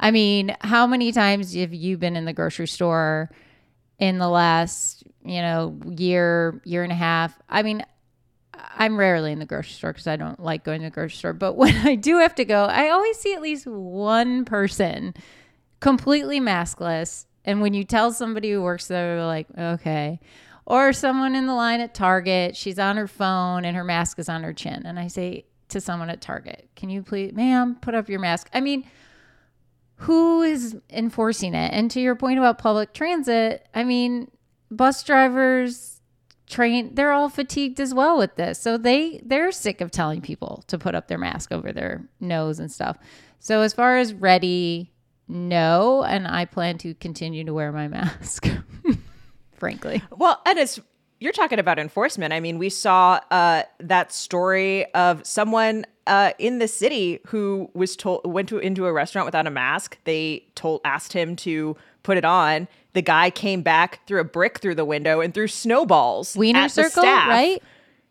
I 0.00 0.10
mean, 0.10 0.56
how 0.60 0.86
many 0.86 1.12
times 1.12 1.54
have 1.54 1.74
you 1.74 1.98
been 1.98 2.16
in 2.16 2.24
the 2.24 2.32
grocery 2.32 2.68
store 2.68 3.30
in 3.98 4.18
the 4.18 4.28
last, 4.28 5.04
you 5.24 5.42
know, 5.42 5.78
year, 5.86 6.60
year 6.64 6.82
and 6.82 6.92
a 6.92 6.96
half? 6.96 7.38
I 7.48 7.62
mean, 7.62 7.84
I'm 8.54 8.96
rarely 8.96 9.32
in 9.32 9.38
the 9.38 9.46
grocery 9.46 9.72
store 9.72 9.92
because 9.92 10.06
I 10.06 10.16
don't 10.16 10.40
like 10.40 10.64
going 10.64 10.80
to 10.80 10.86
the 10.86 10.90
grocery 10.90 11.16
store. 11.16 11.32
But 11.32 11.54
when 11.56 11.76
I 11.86 11.94
do 11.94 12.18
have 12.18 12.34
to 12.36 12.44
go, 12.44 12.64
I 12.64 12.90
always 12.90 13.18
see 13.18 13.34
at 13.34 13.42
least 13.42 13.66
one 13.66 14.44
person 14.44 15.14
completely 15.80 16.40
maskless. 16.40 17.26
And 17.44 17.60
when 17.60 17.74
you 17.74 17.84
tell 17.84 18.12
somebody 18.12 18.50
who 18.50 18.62
works 18.62 18.88
there, 18.88 19.16
they're 19.16 19.26
like, 19.26 19.46
okay. 19.56 20.20
Or 20.66 20.92
someone 20.92 21.34
in 21.34 21.46
the 21.46 21.54
line 21.54 21.80
at 21.80 21.94
Target, 21.94 22.56
she's 22.56 22.78
on 22.78 22.98
her 22.98 23.08
phone 23.08 23.64
and 23.64 23.76
her 23.76 23.84
mask 23.84 24.18
is 24.18 24.28
on 24.28 24.42
her 24.42 24.52
chin. 24.52 24.82
And 24.84 24.98
I 24.98 25.06
say 25.06 25.46
to 25.68 25.80
someone 25.80 26.10
at 26.10 26.20
Target, 26.20 26.68
can 26.76 26.90
you 26.90 27.02
please, 27.02 27.32
ma'am, 27.32 27.76
put 27.80 27.94
up 27.94 28.08
your 28.08 28.20
mask? 28.20 28.50
I 28.52 28.60
mean, 28.60 28.84
who 29.98 30.42
is 30.42 30.76
enforcing 30.90 31.54
it? 31.54 31.72
And 31.72 31.90
to 31.90 32.00
your 32.00 32.14
point 32.14 32.38
about 32.38 32.58
public 32.58 32.92
transit, 32.92 33.66
I 33.74 33.84
mean, 33.84 34.30
bus 34.70 35.02
drivers, 35.02 36.00
train, 36.46 36.94
they're 36.94 37.12
all 37.12 37.28
fatigued 37.28 37.80
as 37.80 37.92
well 37.92 38.16
with 38.16 38.36
this. 38.36 38.60
So 38.60 38.78
they 38.78 39.20
they're 39.24 39.52
sick 39.52 39.80
of 39.80 39.90
telling 39.90 40.20
people 40.20 40.64
to 40.68 40.78
put 40.78 40.94
up 40.94 41.08
their 41.08 41.18
mask 41.18 41.52
over 41.52 41.72
their 41.72 42.08
nose 42.20 42.58
and 42.58 42.70
stuff. 42.70 42.96
So 43.40 43.62
as 43.62 43.72
far 43.72 43.98
as 43.98 44.14
ready, 44.14 44.92
no, 45.26 46.02
and 46.04 46.26
I 46.26 46.44
plan 46.44 46.78
to 46.78 46.94
continue 46.94 47.44
to 47.44 47.54
wear 47.54 47.72
my 47.72 47.88
mask. 47.88 48.48
frankly. 49.52 50.02
Well, 50.10 50.40
and 50.46 50.58
as 50.58 50.80
you're 51.20 51.32
talking 51.32 51.58
about 51.58 51.78
enforcement. 51.78 52.32
I 52.32 52.40
mean, 52.40 52.58
we 52.58 52.68
saw 52.68 53.20
uh, 53.30 53.62
that 53.80 54.12
story 54.12 54.92
of 54.94 55.26
someone 55.26 55.84
uh, 56.06 56.32
in 56.38 56.58
the 56.58 56.68
city 56.68 57.20
who 57.26 57.70
was 57.74 57.96
told 57.96 58.24
went 58.24 58.48
to 58.50 58.58
into 58.58 58.86
a 58.86 58.92
restaurant 58.92 59.26
without 59.26 59.46
a 59.46 59.50
mask. 59.50 59.98
They 60.04 60.44
told 60.54 60.80
asked 60.84 61.12
him 61.12 61.36
to 61.36 61.76
put 62.02 62.16
it 62.16 62.24
on. 62.24 62.68
The 62.94 63.02
guy 63.02 63.30
came 63.30 63.62
back, 63.62 64.06
threw 64.06 64.20
a 64.20 64.24
brick 64.24 64.60
through 64.60 64.76
the 64.76 64.84
window, 64.84 65.20
and 65.20 65.34
threw 65.34 65.48
snowballs. 65.48 66.36
Wiener 66.36 66.60
at 66.60 66.70
the 66.70 66.84
Circle, 66.84 67.02
staff. 67.02 67.28
right? 67.28 67.62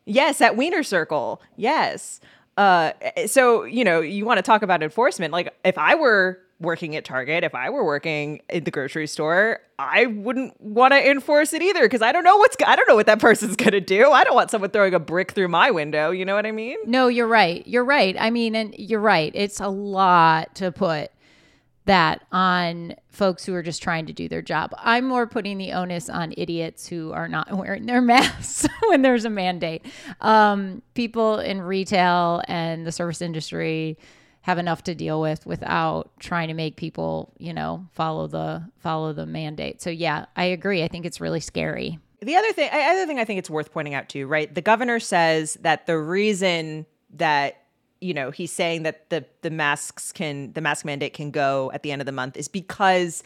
Yes, 0.05 0.39
at 0.41 0.55
Wiener 0.55 0.83
Circle. 0.83 1.41
Yes. 1.55 2.19
Uh, 2.55 2.91
so 3.25 3.63
you 3.63 3.83
know, 3.83 4.01
you 4.01 4.25
want 4.25 4.37
to 4.37 4.43
talk 4.43 4.61
about 4.61 4.83
enforcement? 4.83 5.31
Like, 5.31 5.53
if 5.63 5.77
I 5.77 5.95
were 5.95 6.39
working 6.59 6.95
at 6.95 7.05
Target, 7.05 7.43
if 7.43 7.53
I 7.53 7.69
were 7.69 7.85
working 7.85 8.41
in 8.49 8.63
the 8.63 8.71
grocery 8.71 9.07
store, 9.07 9.59
I 9.77 10.07
wouldn't 10.07 10.59
want 10.59 10.93
to 10.93 11.09
enforce 11.09 11.53
it 11.53 11.61
either 11.61 11.83
because 11.83 12.01
I 12.01 12.11
don't 12.11 12.23
know 12.23 12.37
what's 12.37 12.55
I 12.65 12.75
don't 12.75 12.87
know 12.87 12.95
what 12.95 13.05
that 13.05 13.19
person's 13.21 13.55
gonna 13.55 13.81
do. 13.81 14.11
I 14.11 14.23
don't 14.23 14.35
want 14.35 14.51
someone 14.51 14.71
throwing 14.71 14.93
a 14.93 14.99
brick 14.99 15.31
through 15.31 15.49
my 15.49 15.71
window. 15.71 16.11
You 16.11 16.25
know 16.25 16.35
what 16.35 16.45
I 16.45 16.51
mean? 16.51 16.77
No, 16.85 17.07
you're 17.07 17.27
right. 17.27 17.65
You're 17.67 17.85
right. 17.85 18.15
I 18.19 18.29
mean, 18.29 18.55
and 18.55 18.73
you're 18.77 18.99
right. 18.99 19.31
It's 19.35 19.59
a 19.59 19.69
lot 19.69 20.55
to 20.55 20.71
put 20.71 21.11
that 21.85 22.25
on 22.31 22.93
folks 23.09 23.45
who 23.45 23.53
are 23.53 23.63
just 23.63 23.81
trying 23.81 24.05
to 24.05 24.13
do 24.13 24.27
their 24.27 24.41
job. 24.41 24.73
I'm 24.77 25.05
more 25.05 25.25
putting 25.25 25.57
the 25.57 25.71
onus 25.71 26.09
on 26.09 26.33
idiots 26.37 26.87
who 26.87 27.11
are 27.13 27.27
not 27.27 27.51
wearing 27.57 27.85
their 27.85 28.01
masks 28.01 28.67
when 28.87 29.01
there's 29.01 29.25
a 29.25 29.29
mandate. 29.29 29.85
Um, 30.21 30.81
people 30.93 31.39
in 31.39 31.61
retail 31.61 32.41
and 32.47 32.85
the 32.85 32.91
service 32.91 33.21
industry 33.21 33.97
have 34.47 34.57
enough 34.57 34.81
to 34.81 34.95
deal 34.95 35.19
with 35.19 35.45
without 35.45 36.09
trying 36.19 36.47
to 36.47 36.53
make 36.53 36.77
people, 36.77 37.33
you 37.37 37.53
know, 37.53 37.85
follow 37.91 38.27
the 38.27 38.63
follow 38.79 39.11
the 39.11 39.25
mandate. 39.25 39.81
So 39.81 39.89
yeah, 39.89 40.25
I 40.37 40.45
agree. 40.45 40.83
I 40.83 40.87
think 40.87 41.05
it's 41.05 41.19
really 41.19 41.41
scary. 41.41 41.99
The 42.21 42.33
other 42.37 42.53
thing, 42.53 42.69
other 42.71 43.05
thing 43.05 43.19
I 43.19 43.25
think 43.25 43.39
it's 43.39 43.49
worth 43.49 43.73
pointing 43.73 43.93
out 43.93 44.07
too, 44.07 44.25
right? 44.25 44.51
The 44.55 44.61
governor 44.61 45.01
says 45.01 45.55
that 45.63 45.85
the 45.85 45.99
reason 45.99 46.85
that 47.15 47.61
you 47.99 48.13
know 48.13 48.31
he's 48.31 48.53
saying 48.53 48.83
that 48.83 49.09
the 49.09 49.25
the 49.41 49.49
masks 49.49 50.13
can 50.13 50.53
the 50.53 50.61
mask 50.61 50.85
mandate 50.85 51.13
can 51.13 51.29
go 51.29 51.69
at 51.73 51.83
the 51.83 51.91
end 51.91 52.01
of 52.01 52.05
the 52.05 52.13
month 52.13 52.37
is 52.37 52.47
because 52.47 53.23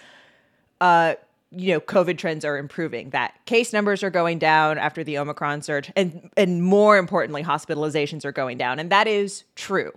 uh 0.79 1.15
you 1.51 1.73
know 1.73 1.81
covid 1.81 2.17
trends 2.17 2.45
are 2.45 2.57
improving 2.57 3.09
that 3.09 3.33
case 3.45 3.73
numbers 3.73 4.01
are 4.01 4.09
going 4.09 4.39
down 4.39 4.77
after 4.77 5.03
the 5.03 5.17
omicron 5.17 5.61
surge 5.61 5.91
and 5.97 6.29
and 6.37 6.63
more 6.63 6.97
importantly 6.97 7.43
hospitalizations 7.43 8.23
are 8.23 8.31
going 8.31 8.57
down 8.57 8.79
and 8.79 8.89
that 8.89 9.07
is 9.07 9.43
true 9.55 9.91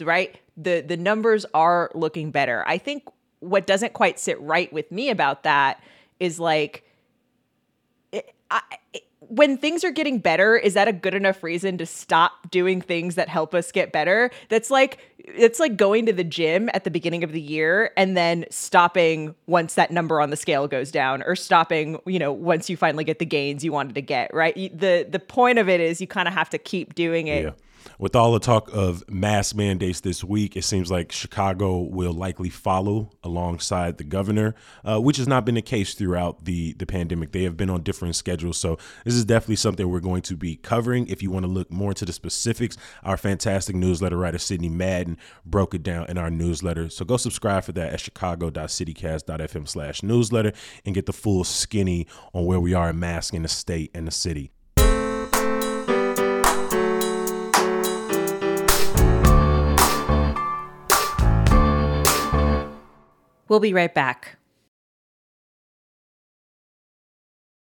right 0.00 0.38
the 0.56 0.80
the 0.80 0.96
numbers 0.96 1.44
are 1.54 1.90
looking 1.94 2.30
better 2.30 2.64
i 2.66 2.78
think 2.78 3.04
what 3.40 3.66
doesn't 3.66 3.92
quite 3.92 4.18
sit 4.18 4.40
right 4.40 4.72
with 4.72 4.90
me 4.90 5.10
about 5.10 5.42
that 5.42 5.82
is 6.18 6.40
like 6.40 6.84
it, 8.12 8.34
I, 8.50 8.62
when 9.28 9.56
things 9.56 9.84
are 9.84 9.90
getting 9.90 10.18
better, 10.18 10.56
is 10.56 10.74
that 10.74 10.88
a 10.88 10.92
good 10.92 11.14
enough 11.14 11.42
reason 11.42 11.78
to 11.78 11.86
stop 11.86 12.50
doing 12.50 12.80
things 12.80 13.14
that 13.14 13.28
help 13.28 13.54
us 13.54 13.72
get 13.72 13.92
better? 13.92 14.30
That's 14.48 14.70
like 14.70 14.98
it's 15.18 15.58
like 15.58 15.76
going 15.76 16.06
to 16.06 16.12
the 16.12 16.24
gym 16.24 16.68
at 16.74 16.84
the 16.84 16.90
beginning 16.90 17.24
of 17.24 17.32
the 17.32 17.40
year 17.40 17.92
and 17.96 18.16
then 18.16 18.44
stopping 18.50 19.34
once 19.46 19.74
that 19.74 19.90
number 19.90 20.20
on 20.20 20.30
the 20.30 20.36
scale 20.36 20.68
goes 20.68 20.90
down 20.90 21.22
or 21.22 21.34
stopping, 21.34 21.98
you 22.06 22.18
know, 22.18 22.32
once 22.32 22.68
you 22.68 22.76
finally 22.76 23.04
get 23.04 23.18
the 23.18 23.26
gains 23.26 23.64
you 23.64 23.72
wanted 23.72 23.94
to 23.94 24.02
get, 24.02 24.32
right? 24.34 24.54
The 24.54 25.06
the 25.08 25.18
point 25.18 25.58
of 25.58 25.68
it 25.68 25.80
is 25.80 26.00
you 26.00 26.06
kind 26.06 26.28
of 26.28 26.34
have 26.34 26.50
to 26.50 26.58
keep 26.58 26.94
doing 26.94 27.28
it. 27.28 27.44
Yeah 27.44 27.50
with 27.98 28.16
all 28.16 28.32
the 28.32 28.40
talk 28.40 28.70
of 28.72 29.08
mass 29.08 29.54
mandates 29.54 30.00
this 30.00 30.24
week, 30.24 30.56
it 30.56 30.64
seems 30.64 30.90
like 30.90 31.12
Chicago 31.12 31.78
will 31.78 32.12
likely 32.12 32.48
follow 32.48 33.10
alongside 33.22 33.98
the 33.98 34.04
governor, 34.04 34.54
uh, 34.84 35.00
which 35.00 35.16
has 35.16 35.28
not 35.28 35.44
been 35.44 35.54
the 35.54 35.62
case 35.62 35.94
throughout 35.94 36.44
the, 36.44 36.72
the 36.74 36.86
pandemic. 36.86 37.32
They 37.32 37.44
have 37.44 37.56
been 37.56 37.70
on 37.70 37.82
different 37.82 38.16
schedules. 38.16 38.58
So, 38.58 38.78
this 39.04 39.14
is 39.14 39.24
definitely 39.24 39.56
something 39.56 39.88
we're 39.88 40.00
going 40.00 40.22
to 40.22 40.36
be 40.36 40.56
covering. 40.56 41.06
If 41.08 41.22
you 41.22 41.30
want 41.30 41.44
to 41.44 41.50
look 41.50 41.70
more 41.70 41.90
into 41.90 42.04
the 42.04 42.12
specifics, 42.12 42.76
our 43.02 43.16
fantastic 43.16 43.76
newsletter 43.76 44.16
writer, 44.16 44.38
Sydney 44.38 44.68
Madden, 44.68 45.18
broke 45.44 45.74
it 45.74 45.82
down 45.82 46.06
in 46.08 46.18
our 46.18 46.30
newsletter. 46.30 46.88
So, 46.90 47.04
go 47.04 47.16
subscribe 47.16 47.64
for 47.64 47.72
that 47.72 47.92
at 47.92 48.00
chicago.citycast.fm 48.00 49.68
slash 49.68 50.02
newsletter 50.02 50.52
and 50.84 50.94
get 50.94 51.06
the 51.06 51.12
full 51.12 51.44
skinny 51.44 52.06
on 52.32 52.44
where 52.44 52.60
we 52.60 52.74
are 52.74 52.90
in 52.90 52.98
masking 52.98 53.42
the 53.42 53.48
state 53.48 53.90
and 53.94 54.06
the 54.06 54.12
city. 54.12 54.50
We'll 63.48 63.60
be 63.60 63.74
right 63.74 63.92
back. 63.92 64.36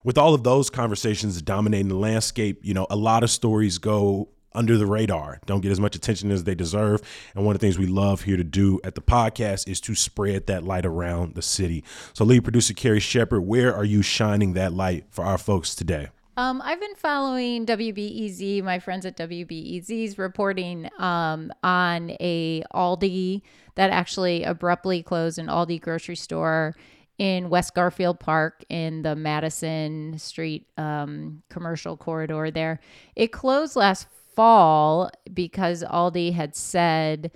With 0.04 0.18
all 0.18 0.34
of 0.34 0.44
those 0.44 0.68
conversations 0.68 1.40
dominating 1.40 1.88
the 1.88 1.96
landscape, 1.96 2.60
you 2.62 2.74
know, 2.74 2.86
a 2.90 2.96
lot 2.96 3.24
of 3.24 3.30
stories 3.30 3.78
go 3.78 4.28
under 4.54 4.76
the 4.76 4.86
radar, 4.86 5.40
don't 5.46 5.62
get 5.62 5.72
as 5.72 5.80
much 5.80 5.96
attention 5.96 6.30
as 6.30 6.44
they 6.44 6.54
deserve. 6.54 7.00
And 7.34 7.44
one 7.44 7.56
of 7.56 7.60
the 7.60 7.66
things 7.66 7.78
we 7.78 7.86
love 7.86 8.22
here 8.22 8.36
to 8.36 8.44
do 8.44 8.80
at 8.84 8.94
the 8.94 9.00
podcast 9.00 9.68
is 9.68 9.80
to 9.82 9.94
spread 9.94 10.46
that 10.46 10.62
light 10.62 10.86
around 10.86 11.34
the 11.34 11.42
city. 11.42 11.82
So, 12.12 12.24
lead 12.24 12.44
producer 12.44 12.74
Carrie 12.74 13.00
Shepard, 13.00 13.44
where 13.46 13.74
are 13.74 13.84
you 13.84 14.02
shining 14.02 14.52
that 14.52 14.72
light 14.72 15.06
for 15.10 15.24
our 15.24 15.38
folks 15.38 15.74
today? 15.74 16.08
Um, 16.36 16.60
I've 16.64 16.80
been 16.80 16.96
following 16.96 17.64
WBEZ, 17.64 18.62
my 18.64 18.80
friends 18.80 19.06
at 19.06 19.16
WBEZ's 19.16 20.18
reporting 20.18 20.90
um, 20.98 21.52
on 21.62 22.10
a 22.18 22.64
Aldi 22.74 23.42
that 23.76 23.90
actually 23.90 24.42
abruptly 24.42 25.02
closed 25.02 25.38
an 25.38 25.46
Aldi 25.46 25.80
grocery 25.80 26.16
store 26.16 26.74
in 27.18 27.50
West 27.50 27.76
Garfield 27.76 28.18
Park 28.18 28.64
in 28.68 29.02
the 29.02 29.14
Madison 29.14 30.18
Street 30.18 30.66
um, 30.76 31.42
commercial 31.50 31.96
corridor 31.96 32.50
there. 32.50 32.80
It 33.14 33.28
closed 33.28 33.76
last 33.76 34.08
fall 34.34 35.12
because 35.32 35.84
Aldi 35.84 36.32
had 36.32 36.56
said 36.56 37.30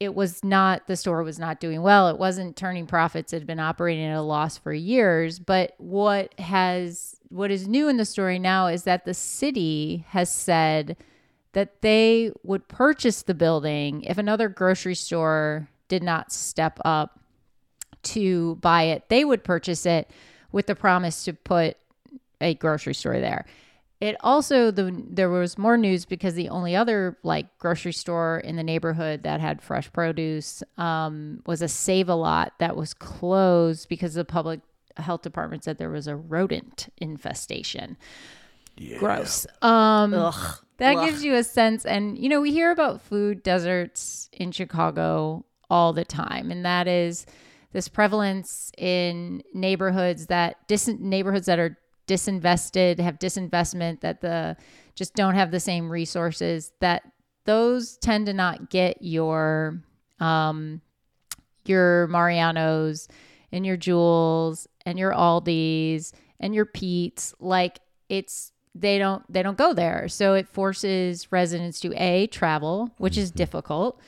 it 0.00 0.16
was 0.16 0.42
not 0.42 0.88
the 0.88 0.96
store 0.96 1.22
was 1.22 1.38
not 1.38 1.60
doing 1.60 1.82
well. 1.82 2.08
It 2.08 2.18
wasn't 2.18 2.56
turning 2.56 2.88
profits. 2.88 3.32
It 3.32 3.38
had 3.38 3.46
been 3.46 3.60
operating 3.60 4.06
at 4.06 4.16
a 4.16 4.22
loss 4.22 4.58
for 4.58 4.72
years. 4.72 5.38
But 5.38 5.74
what 5.78 6.36
has 6.40 7.19
what 7.30 7.50
is 7.50 7.66
new 7.66 7.88
in 7.88 7.96
the 7.96 8.04
story 8.04 8.38
now 8.38 8.66
is 8.66 8.82
that 8.82 9.04
the 9.04 9.14
city 9.14 10.04
has 10.08 10.30
said 10.30 10.96
that 11.52 11.80
they 11.80 12.32
would 12.42 12.68
purchase 12.68 13.22
the 13.22 13.34
building 13.34 14.02
if 14.02 14.18
another 14.18 14.48
grocery 14.48 14.94
store 14.94 15.68
did 15.88 16.02
not 16.02 16.32
step 16.32 16.78
up 16.84 17.20
to 18.02 18.56
buy 18.56 18.84
it. 18.84 19.08
They 19.08 19.24
would 19.24 19.44
purchase 19.44 19.86
it 19.86 20.10
with 20.52 20.66
the 20.66 20.74
promise 20.74 21.24
to 21.24 21.32
put 21.32 21.76
a 22.40 22.54
grocery 22.54 22.94
store 22.94 23.20
there. 23.20 23.46
It 24.00 24.16
also 24.20 24.70
the 24.70 24.96
there 25.10 25.28
was 25.28 25.58
more 25.58 25.76
news 25.76 26.06
because 26.06 26.34
the 26.34 26.48
only 26.48 26.74
other 26.74 27.18
like 27.22 27.58
grocery 27.58 27.92
store 27.92 28.38
in 28.38 28.56
the 28.56 28.62
neighborhood 28.62 29.24
that 29.24 29.42
had 29.42 29.60
fresh 29.60 29.92
produce 29.92 30.62
um, 30.78 31.42
was 31.46 31.60
a 31.60 31.68
Save 31.68 32.08
a 32.08 32.14
Lot 32.14 32.54
that 32.60 32.76
was 32.76 32.94
closed 32.94 33.90
because 33.90 34.14
the 34.14 34.24
public 34.24 34.60
health 35.00 35.22
department 35.22 35.64
said 35.64 35.78
there 35.78 35.90
was 35.90 36.06
a 36.06 36.16
rodent 36.16 36.88
infestation. 36.98 37.96
Yeah. 38.76 38.98
Gross. 38.98 39.46
Um, 39.62 40.14
Ugh. 40.14 40.58
that 40.78 40.96
Ugh. 40.96 41.06
gives 41.06 41.24
you 41.24 41.34
a 41.34 41.44
sense. 41.44 41.84
And, 41.84 42.18
you 42.18 42.28
know, 42.28 42.40
we 42.40 42.52
hear 42.52 42.70
about 42.70 43.02
food 43.02 43.42
deserts 43.42 44.28
in 44.32 44.52
Chicago 44.52 45.44
all 45.68 45.92
the 45.92 46.04
time. 46.04 46.50
And 46.50 46.64
that 46.64 46.88
is 46.88 47.26
this 47.72 47.88
prevalence 47.88 48.72
in 48.76 49.42
neighborhoods 49.54 50.26
that 50.26 50.56
dis- 50.66 50.88
neighborhoods 50.88 51.46
that 51.46 51.58
are 51.58 51.78
disinvested, 52.06 52.98
have 52.98 53.18
disinvestment, 53.18 54.00
that 54.00 54.20
the 54.20 54.56
just 54.96 55.14
don't 55.14 55.34
have 55.34 55.50
the 55.50 55.60
same 55.60 55.88
resources, 55.88 56.72
that 56.80 57.02
those 57.44 57.96
tend 57.98 58.26
to 58.26 58.32
not 58.32 58.70
get 58.70 58.98
your 59.00 59.82
um 60.18 60.80
your 61.64 62.08
Mariano's 62.08 63.08
and 63.52 63.64
your 63.64 63.76
Jewels 63.76 64.66
and 64.86 64.98
your 64.98 65.12
Aldis 65.12 66.12
and 66.38 66.54
your 66.54 66.66
Pete's. 66.66 67.34
Like 67.40 67.80
it's 68.08 68.52
they 68.74 68.98
don't 68.98 69.22
they 69.32 69.42
don't 69.42 69.58
go 69.58 69.72
there. 69.74 70.08
So 70.08 70.34
it 70.34 70.48
forces 70.48 71.30
residents 71.30 71.80
to 71.80 71.92
a 71.96 72.26
travel, 72.28 72.90
which 72.98 73.16
is 73.16 73.30
difficult. 73.30 74.00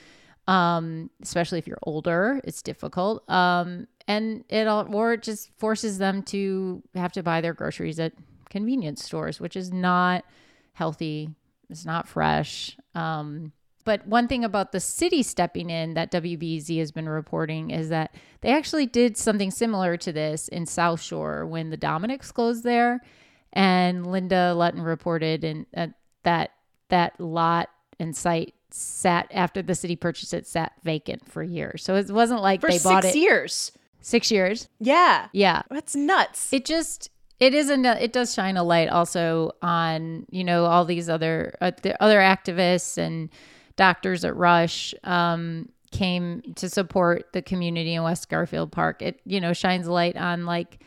Um, 0.49 1.11
especially 1.23 1.59
if 1.59 1.67
you're 1.67 1.79
older, 1.85 2.41
it's 2.45 2.63
difficult. 2.63 3.29
Um, 3.31 3.87
and 4.09 4.45
it 4.49 4.67
all 4.67 4.95
or 4.95 5.15
it 5.15 5.23
just 5.23 5.51
forces 5.59 5.99
them 5.99 6.23
to 6.25 6.83
have 6.95 7.13
to 7.13 7.23
buy 7.23 7.41
their 7.41 7.55
groceries 7.55 8.01
at 8.01 8.13
convenience 8.51 9.05
stores, 9.05 9.41
which 9.41 9.57
is 9.57 9.73
not 9.73 10.25
healthy. 10.73 11.31
It's 11.71 11.85
not 11.85 12.09
fresh. 12.09 12.77
Um, 12.95 13.53
but 13.85 14.07
one 14.07 14.29
thing 14.29 14.45
about 14.45 14.73
the 14.73 14.81
city 14.81 15.23
stepping 15.23 15.71
in 15.71 15.95
that 15.95 16.11
WBEZ 16.13 16.79
has 16.79 16.93
been 16.93 17.09
reporting 17.09 17.71
is 17.71 17.89
that 17.89 18.15
they 18.41 18.51
actually 18.51 18.87
did 18.87 19.17
something 19.17 19.51
similar 19.51 19.97
to 19.99 20.13
this 20.13 20.49
in 20.49 20.67
South 20.67 21.01
Shore 21.01 21.47
when 21.47 21.71
the 21.71 21.77
Dominick's 21.77 22.31
closed 22.33 22.65
there. 22.65 23.01
And 23.53 24.07
Linda 24.11 24.55
Lutton 24.55 24.81
reported 24.83 25.45
in, 25.45 25.67
uh, 25.77 25.89
that 26.23 26.53
that 26.89 27.19
lot 27.21 27.69
and 27.99 28.17
site 28.17 28.55
sat 28.71 29.27
after 29.31 29.61
the 29.63 29.75
city 29.75 29.97
purchased 29.97 30.33
it 30.33 30.47
sat 30.47 30.73
vacant 30.83 31.31
for 31.31 31.43
years. 31.43 31.83
So 31.85 31.97
it 31.97 32.11
wasn't 32.11 32.41
like 32.41 32.61
For 32.63 32.71
they 32.71 32.79
bought 32.79 33.03
six 33.03 33.15
it 33.15 33.19
years. 33.19 33.73
six 34.01 34.31
years. 34.31 34.69
Yeah. 34.79 35.29
Yeah, 35.33 35.63
That's 35.71 35.95
nuts. 35.95 36.53
it 36.53 36.65
just 36.65 37.11
it 37.41 37.55
isn't 37.55 37.85
it 37.85 38.13
does 38.13 38.33
shine 38.33 38.57
a 38.57 38.63
light 38.63 38.89
also 38.89 39.53
on 39.61 40.27
you 40.31 40.45
know 40.45 40.65
all 40.65 40.85
these 40.85 41.09
other 41.11 41.55
uh, 41.61 41.73
the 41.83 42.01
other 42.03 42.19
activists 42.21 42.97
and 42.97 43.29
doctors 43.77 44.25
at 44.25 44.37
rush 44.37 44.95
um, 45.05 45.69
came 45.91 46.43
to 46.57 46.69
support 46.69 47.33
the 47.33 47.43
community 47.43 47.95
in 47.95 48.03
west 48.03 48.29
garfield 48.29 48.73
park. 48.73 49.03
It 49.03 49.21
you 49.25 49.41
know 49.41 49.53
shines 49.53 49.87
a 49.87 49.93
light 49.93 50.17
on 50.17 50.47
like 50.47 50.79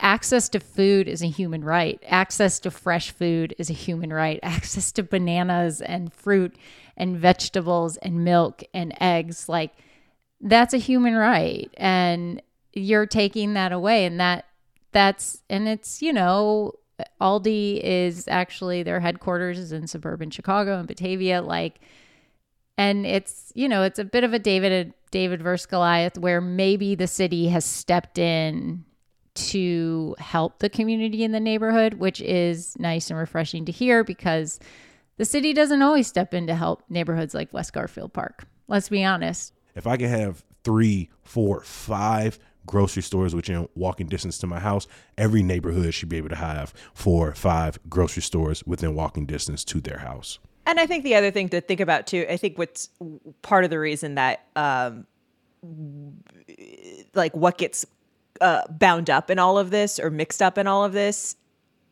access 0.00 0.48
to 0.50 0.60
food 0.60 1.08
is 1.08 1.22
a 1.22 1.26
human 1.28 1.64
right. 1.64 2.02
Access 2.06 2.60
to 2.60 2.70
fresh 2.70 3.10
food 3.10 3.54
is 3.58 3.70
a 3.70 3.74
human 3.74 4.12
right. 4.12 4.38
Access 4.44 4.92
to 4.92 5.02
bananas 5.02 5.80
and 5.80 6.12
fruit 6.12 6.56
and 6.96 7.16
vegetables 7.16 7.96
and 7.98 8.24
milk 8.24 8.62
and 8.74 8.94
eggs 9.00 9.48
like 9.48 9.72
that's 10.40 10.72
a 10.72 10.78
human 10.78 11.14
right. 11.14 11.70
And 11.76 12.40
you're 12.72 13.06
taking 13.06 13.54
that 13.54 13.72
away 13.72 14.04
and 14.04 14.20
that 14.20 14.44
that's 14.92 15.42
and 15.50 15.68
it's 15.68 16.00
you 16.00 16.12
know 16.12 16.72
aldi 17.20 17.80
is 17.82 18.26
actually 18.28 18.82
their 18.82 19.00
headquarters 19.00 19.58
is 19.58 19.72
in 19.72 19.86
suburban 19.86 20.30
chicago 20.30 20.78
and 20.78 20.88
batavia 20.88 21.42
like 21.42 21.80
and 22.78 23.04
it's 23.04 23.52
you 23.54 23.68
know 23.68 23.82
it's 23.82 23.98
a 23.98 24.04
bit 24.04 24.24
of 24.24 24.32
a 24.32 24.38
david 24.38 24.94
david 25.10 25.42
versus 25.42 25.66
goliath 25.66 26.16
where 26.16 26.40
maybe 26.40 26.94
the 26.94 27.06
city 27.06 27.48
has 27.48 27.64
stepped 27.64 28.18
in 28.18 28.84
to 29.34 30.16
help 30.18 30.60
the 30.60 30.70
community 30.70 31.22
in 31.22 31.32
the 31.32 31.40
neighborhood 31.40 31.94
which 31.94 32.20
is 32.22 32.78
nice 32.78 33.10
and 33.10 33.18
refreshing 33.18 33.64
to 33.64 33.72
hear 33.72 34.02
because 34.02 34.58
the 35.18 35.24
city 35.24 35.52
doesn't 35.52 35.82
always 35.82 36.06
step 36.06 36.32
in 36.32 36.46
to 36.46 36.54
help 36.54 36.82
neighborhoods 36.88 37.34
like 37.34 37.52
west 37.52 37.72
garfield 37.72 38.12
park 38.12 38.44
let's 38.68 38.88
be 38.88 39.04
honest 39.04 39.52
if 39.74 39.86
i 39.86 39.96
can 39.96 40.08
have 40.08 40.44
three 40.64 41.10
four 41.22 41.62
five 41.62 42.38
grocery 42.68 43.02
stores 43.02 43.34
within 43.34 43.66
walking 43.74 44.06
distance 44.06 44.38
to 44.38 44.46
my 44.46 44.60
house. 44.60 44.86
Every 45.16 45.42
neighborhood 45.42 45.94
should 45.94 46.10
be 46.10 46.18
able 46.18 46.28
to 46.28 46.36
have 46.36 46.74
four 46.92 47.28
or 47.28 47.34
five 47.34 47.78
grocery 47.88 48.22
stores 48.22 48.62
within 48.64 48.94
walking 48.94 49.24
distance 49.24 49.64
to 49.64 49.80
their 49.80 49.98
house. 49.98 50.38
And 50.68 50.78
I 50.78 50.86
think 50.86 51.02
the 51.02 51.14
other 51.14 51.30
thing 51.30 51.48
to 51.48 51.62
think 51.62 51.80
about 51.80 52.06
too, 52.06 52.26
I 52.28 52.36
think 52.36 52.58
what's 52.58 52.90
part 53.40 53.64
of 53.64 53.70
the 53.70 53.78
reason 53.78 54.16
that, 54.16 54.44
um, 54.54 55.06
like, 57.14 57.34
what 57.34 57.56
gets 57.56 57.86
uh, 58.42 58.60
bound 58.68 59.08
up 59.08 59.30
in 59.30 59.38
all 59.38 59.56
of 59.56 59.70
this 59.70 59.98
or 59.98 60.10
mixed 60.10 60.42
up 60.42 60.58
in 60.58 60.66
all 60.66 60.84
of 60.84 60.92
this, 60.92 61.36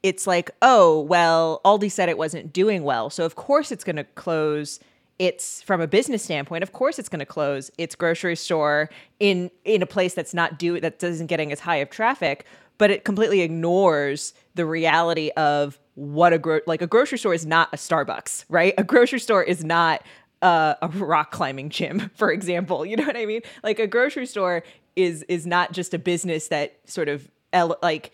it's 0.03 0.27
like, 0.27 0.51
oh, 0.61 1.01
well, 1.01 1.63
Aldi 1.65 1.91
said 1.91 2.11
it 2.11 2.19
wasn't 2.19 2.53
doing 2.53 2.83
well. 2.83 3.09
So, 3.09 3.25
of 3.25 3.35
course, 3.35 3.73
it's 3.73 3.83
going 3.83 3.97
to 3.97 4.05
close 4.05 4.79
it's 5.19 5.63
from 5.63 5.81
a 5.81 5.87
business 5.87 6.23
standpoint 6.23 6.63
of 6.63 6.73
course 6.73 6.99
it's 6.99 7.09
going 7.09 7.21
to 7.21 7.25
close 7.25 7.71
its 7.79 7.95
grocery 7.95 8.37
store 8.37 8.91
in 9.19 9.51
in 9.65 9.81
a 9.81 9.87
place 9.87 10.13
that's 10.13 10.35
not 10.35 10.59
do 10.59 10.79
that 10.79 10.99
doesn't 10.99 11.29
getting 11.29 11.51
as 11.51 11.61
high 11.61 11.77
of 11.77 11.89
traffic 11.89 12.45
but 12.77 12.91
it 12.91 13.03
completely 13.03 13.41
ignores 13.41 14.35
the 14.55 14.67
reality 14.67 15.31
of 15.31 15.79
what 15.97 16.33
a 16.33 16.39
gro- 16.39 16.61
like 16.67 16.81
a 16.81 16.87
grocery 16.87 17.19
store 17.19 17.35
is 17.35 17.45
not 17.45 17.69
a 17.73 17.77
starbucks 17.77 18.45
right 18.49 18.73
a 18.79 18.85
grocery 18.85 19.21
store 19.21 19.43
is 19.43 19.65
not 19.65 20.03
uh, 20.43 20.75
a 20.83 20.89
rock 20.89 21.33
climbing 21.33 21.69
gym 21.69 22.11
for 22.15 22.31
example 22.31 22.87
you 22.87 22.97
know 22.97 23.05
what 23.05 23.17
i 23.17 23.27
mean 23.27 23.41
like 23.63 23.79
a 23.79 23.87
grocery 23.87 24.27
store 24.27 24.63
is 24.95 25.25
is 25.25 25.47
not 25.47 25.73
just 25.73 25.93
a 25.93 25.99
business 25.99 26.49
that 26.49 26.79
sort 26.85 27.09
of 27.09 27.29
ele- 27.53 27.79
like 27.83 28.13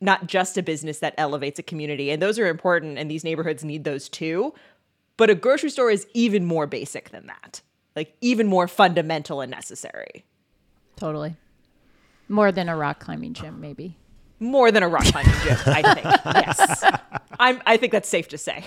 not 0.00 0.26
just 0.26 0.56
a 0.56 0.62
business 0.62 1.00
that 1.00 1.12
elevates 1.18 1.58
a 1.58 1.62
community 1.62 2.10
and 2.10 2.22
those 2.22 2.38
are 2.38 2.46
important 2.46 2.98
and 2.98 3.10
these 3.10 3.24
neighborhoods 3.24 3.62
need 3.64 3.84
those 3.84 4.08
too 4.08 4.54
but 5.18 5.28
a 5.28 5.34
grocery 5.34 5.68
store 5.68 5.90
is 5.90 6.06
even 6.14 6.46
more 6.46 6.66
basic 6.66 7.10
than 7.10 7.26
that, 7.26 7.60
like 7.94 8.16
even 8.22 8.46
more 8.46 8.68
fundamental 8.68 9.42
and 9.42 9.50
necessary. 9.50 10.24
Totally. 10.96 11.36
More 12.28 12.52
than 12.52 12.68
a 12.68 12.76
rock 12.76 13.00
climbing 13.00 13.34
gym, 13.34 13.60
maybe. 13.60 13.96
More 14.40 14.70
than 14.70 14.82
a 14.82 14.88
rock 14.88 15.04
climbing 15.04 15.34
gym, 15.42 15.56
I 15.66 15.94
think. 15.94 16.06
Yes. 16.46 16.84
I'm, 17.40 17.60
I 17.66 17.76
think 17.76 17.92
that's 17.92 18.08
safe 18.08 18.28
to 18.28 18.38
say. 18.38 18.64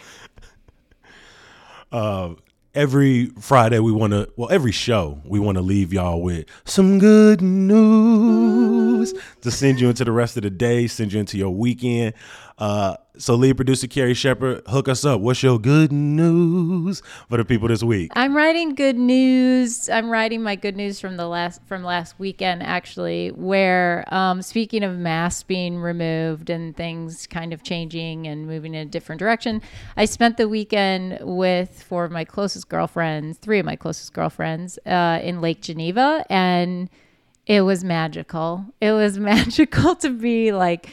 Uh, 1.91 2.35
every 2.73 3.27
Friday 3.39 3.79
we 3.79 3.91
want 3.91 4.13
to, 4.13 4.29
well, 4.37 4.49
every 4.51 4.71
show 4.71 5.21
we 5.25 5.39
want 5.39 5.55
to 5.57 5.61
leave 5.61 5.93
y'all 5.93 6.21
with 6.21 6.45
some 6.65 6.99
good 6.99 7.41
news 7.41 9.13
to 9.41 9.51
send 9.51 9.79
you 9.79 9.89
into 9.89 10.05
the 10.05 10.11
rest 10.11 10.37
of 10.37 10.43
the 10.43 10.49
day, 10.49 10.87
send 10.87 11.13
you 11.13 11.19
into 11.19 11.37
your 11.37 11.51
weekend. 11.51 12.13
Uh, 12.57 12.95
so 13.17 13.35
lead 13.35 13.57
producer 13.57 13.87
Carrie 13.87 14.13
Shepard, 14.13 14.61
hook 14.67 14.87
us 14.87 15.03
up. 15.03 15.19
What's 15.19 15.43
your 15.43 15.59
good 15.59 15.91
news 15.91 17.01
for 17.29 17.37
the 17.37 17.45
people 17.45 17.67
this 17.67 17.83
week? 17.83 18.11
I'm 18.15 18.35
writing 18.35 18.73
good 18.73 18.97
news. 18.97 19.89
I'm 19.89 20.09
writing 20.09 20.41
my 20.41 20.55
good 20.55 20.77
news 20.77 20.99
from 20.99 21.17
the 21.17 21.27
last 21.27 21.61
from 21.65 21.83
last 21.83 22.17
weekend 22.19 22.63
actually, 22.63 23.29
where 23.29 24.05
um, 24.13 24.41
speaking 24.41 24.83
of 24.83 24.97
masks 24.97 25.43
being 25.43 25.77
removed 25.77 26.49
and 26.49 26.75
things 26.75 27.27
kind 27.27 27.51
of 27.51 27.63
changing 27.63 28.27
and 28.27 28.47
moving 28.47 28.73
in 28.73 28.87
a 28.87 28.89
different 28.89 29.19
direction, 29.19 29.61
I 29.97 30.05
spent 30.05 30.37
the 30.37 30.47
weekend 30.47 31.19
with 31.21 31.83
four 31.83 32.05
of 32.05 32.11
my 32.11 32.23
closest 32.23 32.69
girlfriends, 32.69 33.37
three 33.39 33.59
of 33.59 33.65
my 33.65 33.75
closest 33.75 34.13
girlfriends, 34.13 34.79
uh, 34.85 35.19
in 35.21 35.41
Lake 35.41 35.61
Geneva, 35.61 36.25
and 36.29 36.89
it 37.45 37.61
was 37.61 37.83
magical. 37.83 38.65
It 38.79 38.93
was 38.93 39.19
magical 39.19 39.95
to 39.97 40.09
be 40.09 40.53
like 40.53 40.89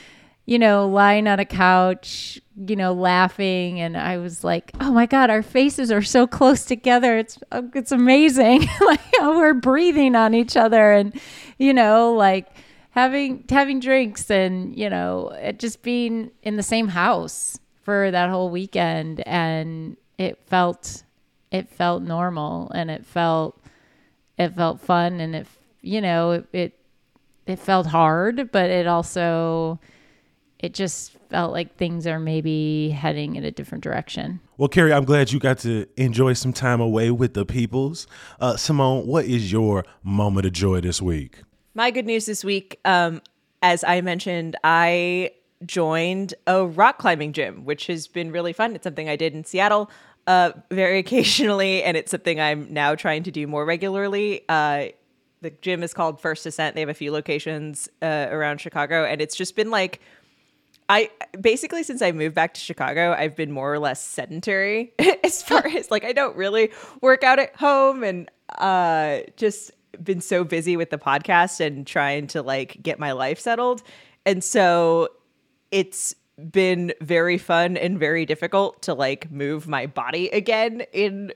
you 0.49 0.59
know, 0.59 0.89
lying 0.89 1.29
on 1.29 1.39
a 1.39 1.45
couch, 1.45 2.41
you 2.57 2.75
know, 2.75 2.95
laughing, 2.95 3.81
and 3.81 3.99
I 3.99 4.17
was 4.17 4.43
like, 4.43 4.71
"Oh 4.81 4.91
my 4.95 5.05
god, 5.05 5.29
our 5.29 5.43
faces 5.43 5.93
are 5.93 6.01
so 6.01 6.27
close 6.27 6.65
together. 6.65 7.19
It's 7.19 7.39
uh, 7.53 7.61
it's 7.75 7.93
amazing. 7.93 8.67
like 8.87 9.01
we're 9.21 9.53
breathing 9.53 10.17
on 10.17 10.33
each 10.33 10.57
other, 10.57 10.93
and 10.93 11.21
you 11.59 11.75
know, 11.75 12.15
like 12.15 12.49
having 12.93 13.45
having 13.51 13.79
drinks, 13.79 14.31
and 14.31 14.75
you 14.75 14.89
know, 14.89 15.37
just 15.59 15.83
being 15.83 16.31
in 16.43 16.57
the 16.57 16.63
same 16.63 16.89
house 16.89 17.59
for 17.83 18.11
that 18.11 18.31
whole 18.31 18.49
weekend, 18.49 19.21
and 19.29 19.99
it 20.17 20.39
felt 20.47 21.03
it 21.51 21.69
felt 21.69 22.03
normal, 22.03 22.71
and 22.71 22.91
it 22.91 23.05
felt 23.05 23.61
it 24.39 24.55
felt 24.55 24.81
fun, 24.81 25.21
and 25.21 25.37
it 25.37 25.47
you 25.83 26.01
know 26.01 26.31
it, 26.31 26.47
it, 26.55 26.79
it 27.47 27.59
felt 27.59 27.89
hard, 27.89 28.51
but 28.51 28.71
it 28.71 28.87
also 28.87 29.79
it 30.61 30.75
just 30.75 31.13
felt 31.31 31.53
like 31.53 31.77
things 31.77 32.07
are 32.07 32.19
maybe 32.19 32.91
heading 32.91 33.37
in 33.37 33.45
a 33.45 33.51
different 33.51 33.85
direction. 33.85 34.41
Well, 34.57 34.69
Carrie, 34.69 34.93
I'm 34.93 35.05
glad 35.05 35.31
you 35.31 35.39
got 35.39 35.59
to 35.61 35.87
enjoy 35.97 36.33
some 36.33 36.53
time 36.53 36.81
away 36.81 37.11
with 37.11 37.35
the 37.35 37.47
peoples. 37.47 38.07
Uh, 38.41 38.57
Simone, 38.57 39.07
what 39.07 39.25
is 39.25 39.53
your 39.53 39.85
moment 40.03 40.47
of 40.47 40.53
joy 40.53 40.81
this 40.81 41.01
week? 41.01 41.43
My 41.75 41.91
good 41.91 42.07
news 42.07 42.27
this 42.27 42.43
week, 42.43 42.81
um, 42.85 43.23
as 43.63 43.85
I 43.85 44.01
mentioned, 44.01 44.57
I 44.65 45.33
joined 45.65 46.35
a 46.47 46.67
rock 46.67 46.99
climbing 46.99 47.33
gym, 47.33 47.65
which 47.65 47.87
has 47.87 48.09
been 48.09 48.33
really 48.33 48.53
fun. 48.53 48.75
It's 48.75 48.85
something 48.85 49.09
I 49.09 49.17
did 49.17 49.35
in 49.35 49.45
Seattle 49.45 49.91
uh, 50.27 50.53
very 50.71 50.99
occasionally, 51.05 51.83
and 51.83 51.97
it's 51.97 52.11
something 52.11 52.41
I'm 52.41 52.73
now 52.73 52.95
trying 52.95 53.23
to 53.25 53.31
do 53.31 53.47
more 53.47 53.65
regularly. 53.65 54.45
Uh, 54.49 54.87
the 55.41 55.51
gym 55.51 55.83
is 55.83 55.95
called 55.95 56.21
First 56.21 56.47
Ascent. 56.47 56.75
They 56.75 56.81
have 56.81 56.89
a 56.89 56.95
few 56.95 57.13
locations 57.13 57.89
uh, 58.03 58.27
around 58.31 58.61
Chicago, 58.61 59.05
and 59.05 59.21
it's 59.21 59.37
just 59.37 59.55
been 59.55 59.71
like 59.71 60.01
I 60.89 61.11
basically 61.39 61.83
since 61.83 62.01
I 62.01 62.13
moved 62.13 62.35
back 62.35 62.55
to 62.55 62.61
Chicago, 62.61 63.13
I've 63.13 63.37
been 63.37 63.53
more 63.53 63.73
or 63.73 63.79
less 63.79 64.03
sedentary 64.03 64.93
as 65.25 65.43
far 65.43 65.67
as 65.77 65.91
like 65.91 66.05
I 66.05 66.13
don't 66.13 66.37
really 66.37 66.71
work 67.01 67.23
out 67.25 67.39
at 67.39 67.55
home 67.57 68.03
and 68.03 68.31
uh 68.59 69.21
just 69.37 69.73
been 70.03 70.21
so 70.21 70.45
busy 70.45 70.77
with 70.77 70.91
the 70.91 70.99
podcast 70.99 71.61
and 71.61 71.87
trying 71.87 72.27
to 72.29 72.43
like 72.43 72.83
get 72.83 72.99
my 72.99 73.13
life 73.13 73.39
settled. 73.39 73.83
And 74.25 74.43
so 74.43 75.09
it's 75.71 76.15
been 76.51 76.93
very 77.01 77.37
fun 77.37 77.77
and 77.77 77.99
very 77.99 78.25
difficult 78.25 78.83
to 78.83 78.95
like 78.95 79.31
move 79.31 79.67
my 79.67 79.87
body 79.87 80.29
again 80.29 80.83
in 80.93 81.33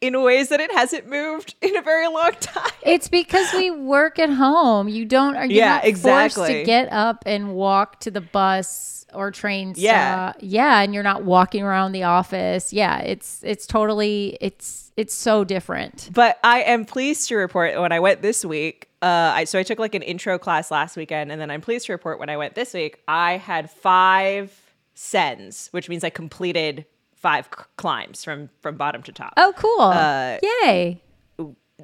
in 0.00 0.20
ways 0.22 0.48
that 0.48 0.60
it 0.60 0.72
hasn't 0.72 1.08
moved 1.08 1.54
in 1.60 1.76
a 1.76 1.82
very 1.82 2.08
long 2.08 2.32
time. 2.40 2.70
It's 2.82 3.08
because 3.08 3.52
we 3.52 3.70
work 3.70 4.18
at 4.18 4.30
home. 4.30 4.88
You 4.88 5.04
don't 5.04 5.36
are 5.36 5.46
you 5.46 5.56
yeah, 5.56 5.80
exactly. 5.82 6.40
forced 6.40 6.52
to 6.52 6.64
get 6.64 6.92
up 6.92 7.22
and 7.26 7.54
walk 7.54 8.00
to 8.00 8.10
the 8.10 8.20
bus 8.20 9.06
or 9.12 9.30
train 9.30 9.74
yeah. 9.76 10.30
stop. 10.30 10.40
Yeah, 10.42 10.80
and 10.80 10.94
you're 10.94 11.02
not 11.02 11.24
walking 11.24 11.62
around 11.62 11.92
the 11.92 12.04
office. 12.04 12.72
Yeah, 12.72 12.98
it's 13.00 13.40
it's 13.42 13.66
totally 13.66 14.38
it's 14.40 14.92
it's 14.96 15.14
so 15.14 15.44
different. 15.44 16.10
But 16.12 16.38
I 16.44 16.62
am 16.62 16.84
pleased 16.84 17.28
to 17.28 17.36
report 17.36 17.78
when 17.80 17.92
I 17.92 18.00
went 18.00 18.22
this 18.22 18.44
week, 18.44 18.88
uh 19.02 19.32
I 19.34 19.44
so 19.44 19.58
I 19.58 19.62
took 19.62 19.78
like 19.78 19.94
an 19.94 20.02
intro 20.02 20.38
class 20.38 20.70
last 20.70 20.96
weekend 20.96 21.32
and 21.32 21.40
then 21.40 21.50
I'm 21.50 21.60
pleased 21.60 21.86
to 21.86 21.92
report 21.92 22.18
when 22.18 22.28
I 22.28 22.36
went 22.36 22.54
this 22.54 22.74
week, 22.74 23.00
I 23.08 23.36
had 23.36 23.70
5 23.70 24.74
sends, 24.94 25.68
which 25.68 25.88
means 25.88 26.04
I 26.04 26.10
completed 26.10 26.84
five 27.20 27.50
climbs 27.76 28.24
from 28.24 28.48
from 28.60 28.76
bottom 28.76 29.02
to 29.02 29.12
top. 29.12 29.34
Oh, 29.36 29.52
cool! 29.56 29.80
Uh, 29.80 30.38
Yay! 30.42 31.02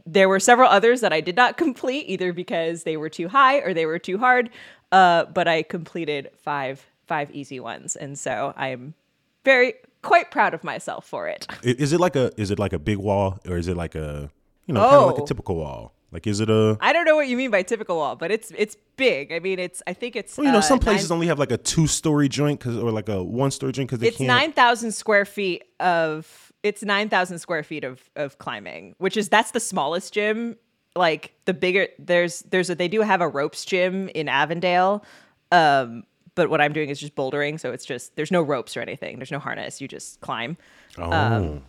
There 0.06 0.28
were 0.28 0.40
several 0.40 0.68
others 0.68 1.00
that 1.02 1.12
I 1.12 1.20
did 1.20 1.36
not 1.36 1.56
complete 1.64 2.06
either 2.08 2.32
because 2.32 2.82
they 2.82 2.96
were 2.96 3.08
too 3.08 3.28
high 3.28 3.58
or 3.58 3.74
they 3.74 3.86
were 3.86 3.98
too 3.98 4.18
hard. 4.18 4.50
Uh, 4.92 5.24
but 5.26 5.48
I 5.48 5.62
completed 5.62 6.30
five 6.36 6.86
five 7.06 7.30
easy 7.30 7.60
ones, 7.60 7.96
and 7.96 8.18
so 8.18 8.54
I'm 8.56 8.94
very 9.44 9.74
quite 10.02 10.30
proud 10.30 10.54
of 10.54 10.62
myself 10.62 11.06
for 11.06 11.26
it. 11.26 11.46
Is 11.62 11.92
it 11.92 12.00
like 12.00 12.16
a 12.16 12.30
is 12.40 12.50
it 12.50 12.58
like 12.58 12.72
a 12.72 12.78
big 12.78 12.98
wall 12.98 13.40
or 13.48 13.56
is 13.56 13.68
it 13.68 13.76
like 13.76 13.94
a 13.94 14.30
you 14.66 14.74
know 14.74 14.84
oh. 14.84 14.90
kind 14.90 15.02
of 15.02 15.12
like 15.14 15.22
a 15.22 15.26
typical 15.26 15.56
wall? 15.56 15.92
Like, 16.14 16.28
is 16.28 16.38
it 16.38 16.48
a? 16.48 16.78
I 16.80 16.92
don't 16.92 17.06
know 17.06 17.16
what 17.16 17.26
you 17.26 17.36
mean 17.36 17.50
by 17.50 17.64
typical 17.64 17.96
wall, 17.96 18.14
but 18.14 18.30
it's 18.30 18.52
it's 18.56 18.76
big. 18.96 19.32
I 19.32 19.40
mean, 19.40 19.58
it's 19.58 19.82
I 19.84 19.94
think 19.94 20.14
it's 20.14 20.38
Well, 20.38 20.46
you 20.46 20.52
know, 20.52 20.58
uh, 20.58 20.62
some 20.62 20.78
places 20.78 21.10
nine, 21.10 21.16
only 21.16 21.26
have 21.26 21.40
like 21.40 21.50
a 21.50 21.56
two-story 21.56 22.28
joint, 22.28 22.60
cause 22.60 22.76
or 22.76 22.92
like 22.92 23.08
a 23.08 23.20
one-story 23.20 23.72
joint, 23.72 23.90
because 23.90 24.00
it's 24.06 24.18
can't. 24.18 24.28
nine 24.28 24.52
thousand 24.52 24.92
square 24.92 25.24
feet 25.24 25.64
of 25.80 26.52
it's 26.62 26.84
nine 26.84 27.08
thousand 27.08 27.40
square 27.40 27.64
feet 27.64 27.82
of 27.82 28.08
of 28.14 28.38
climbing, 28.38 28.94
which 28.98 29.16
is 29.16 29.28
that's 29.28 29.50
the 29.50 29.58
smallest 29.58 30.14
gym. 30.14 30.56
Like 30.94 31.34
the 31.46 31.52
bigger 31.52 31.88
there's 31.98 32.42
there's 32.42 32.70
a 32.70 32.76
they 32.76 32.86
do 32.86 33.00
have 33.00 33.20
a 33.20 33.26
ropes 33.28 33.64
gym 33.64 34.08
in 34.10 34.28
Avondale. 34.28 35.04
Um, 35.50 36.04
but 36.36 36.48
what 36.48 36.60
I'm 36.60 36.72
doing 36.72 36.90
is 36.90 37.00
just 37.00 37.16
bouldering, 37.16 37.58
so 37.58 37.72
it's 37.72 37.84
just 37.84 38.14
there's 38.14 38.30
no 38.30 38.40
ropes 38.40 38.76
or 38.76 38.80
anything. 38.80 39.18
There's 39.18 39.32
no 39.32 39.40
harness. 39.40 39.80
You 39.80 39.88
just 39.88 40.20
climb. 40.20 40.56
Oh, 40.96 41.10
um, 41.10 41.62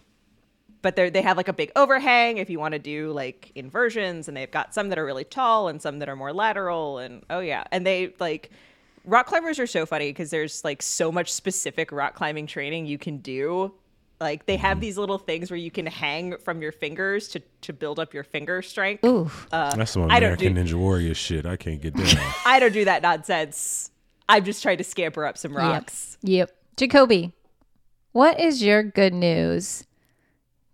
but 0.85 0.95
they 0.95 1.09
they 1.09 1.23
have 1.23 1.35
like 1.35 1.47
a 1.47 1.53
big 1.53 1.71
overhang 1.75 2.37
if 2.37 2.47
you 2.47 2.59
want 2.59 2.73
to 2.73 2.79
do 2.79 3.11
like 3.11 3.51
inversions 3.55 4.27
and 4.27 4.37
they've 4.37 4.51
got 4.51 4.71
some 4.71 4.89
that 4.89 4.99
are 4.99 5.05
really 5.05 5.23
tall 5.23 5.67
and 5.67 5.81
some 5.81 5.97
that 5.97 6.07
are 6.07 6.15
more 6.15 6.31
lateral 6.31 6.99
and 6.99 7.23
oh 7.31 7.39
yeah 7.39 7.63
and 7.71 7.87
they 7.87 8.13
like 8.19 8.51
rock 9.03 9.25
climbers 9.25 9.57
are 9.57 9.65
so 9.65 9.83
funny 9.83 10.09
because 10.11 10.29
there's 10.29 10.63
like 10.63 10.83
so 10.83 11.11
much 11.11 11.33
specific 11.33 11.91
rock 11.91 12.13
climbing 12.13 12.45
training 12.45 12.85
you 12.85 12.99
can 12.99 13.17
do 13.17 13.73
like 14.21 14.45
they 14.45 14.57
have 14.57 14.79
these 14.79 14.95
little 14.95 15.17
things 15.17 15.49
where 15.49 15.57
you 15.57 15.71
can 15.71 15.87
hang 15.87 16.37
from 16.37 16.61
your 16.61 16.71
fingers 16.71 17.29
to 17.29 17.41
to 17.61 17.73
build 17.73 17.99
up 17.99 18.13
your 18.13 18.23
finger 18.23 18.61
strength 18.61 19.03
Ooh. 19.03 19.27
that's 19.49 19.89
some 19.89 20.03
uh, 20.03 20.07
I 20.13 20.19
don't 20.19 20.33
American 20.39 20.53
do- 20.53 20.61
Ninja 20.61 20.73
Warrior 20.79 21.15
shit. 21.15 21.47
I 21.47 21.55
can't 21.55 21.81
get 21.81 21.95
down. 21.97 22.05
i 22.45 22.59
don't 22.59 22.73
do 22.73 22.85
that 22.85 23.01
nonsense 23.01 23.89
i'm 24.29 24.45
just 24.45 24.61
trying 24.61 24.77
to 24.77 24.83
scamper 24.83 25.25
up 25.25 25.35
some 25.35 25.57
rocks 25.57 26.19
Yep. 26.21 26.49
Yep. 26.49 26.57
Jacoby, 26.77 27.31
what 28.11 28.39
is 28.39 28.61
your 28.61 28.83
good 28.83 29.15
news 29.15 29.85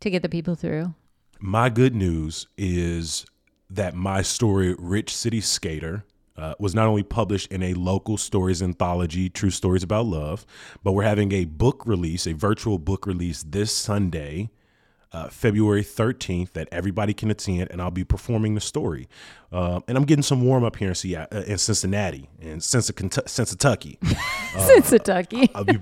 to 0.02 0.10
get 0.10 0.22
the 0.22 0.30
people 0.30 0.56
through? 0.56 0.94
My 1.40 1.70
good 1.70 1.96
news 1.96 2.48
is 2.58 3.26
that 3.70 3.96
my 3.96 4.22
story, 4.22 4.76
Rich 4.78 5.16
City 5.16 5.42
Skater, 5.42 6.04
uh, 6.38 6.56
was 6.60 6.74
not 6.74 6.88
only 6.88 7.04
published 7.04 7.52
in 7.52 7.64
a 7.64 7.74
local 7.74 8.18
stories 8.18 8.62
anthology, 8.62 9.30
True 9.30 9.50
Stories 9.50 9.84
About 9.84 10.06
Love, 10.06 10.46
but 10.84 10.94
we're 10.94 11.04
having 11.04 11.32
a 11.32 11.46
book 11.46 11.86
release, 11.86 12.26
a 12.28 12.34
virtual 12.34 12.80
book 12.80 13.06
release 13.06 13.44
this 13.44 13.76
Sunday, 13.76 14.50
uh, 15.12 15.28
February 15.28 15.84
13th, 15.84 16.54
that 16.54 16.68
everybody 16.72 17.14
can 17.14 17.30
attend, 17.30 17.68
and 17.70 17.82
I'll 17.82 17.92
be 17.92 18.04
performing 18.04 18.56
the 18.56 18.62
story. 18.62 19.08
Uh, 19.52 19.82
and 19.88 19.98
I'm 19.98 20.06
getting 20.06 20.24
some 20.24 20.42
warm 20.42 20.64
up 20.64 20.78
here 20.78 20.90
in, 20.90 20.96
Seattle, 20.96 21.38
uh, 21.38 21.44
in 21.44 21.58
Cincinnati 21.58 22.30
and 22.42 22.64
Cincinnati. 22.64 24.00
Cincinnati. 24.58 25.52
I'll 25.54 25.66
be 25.66 25.80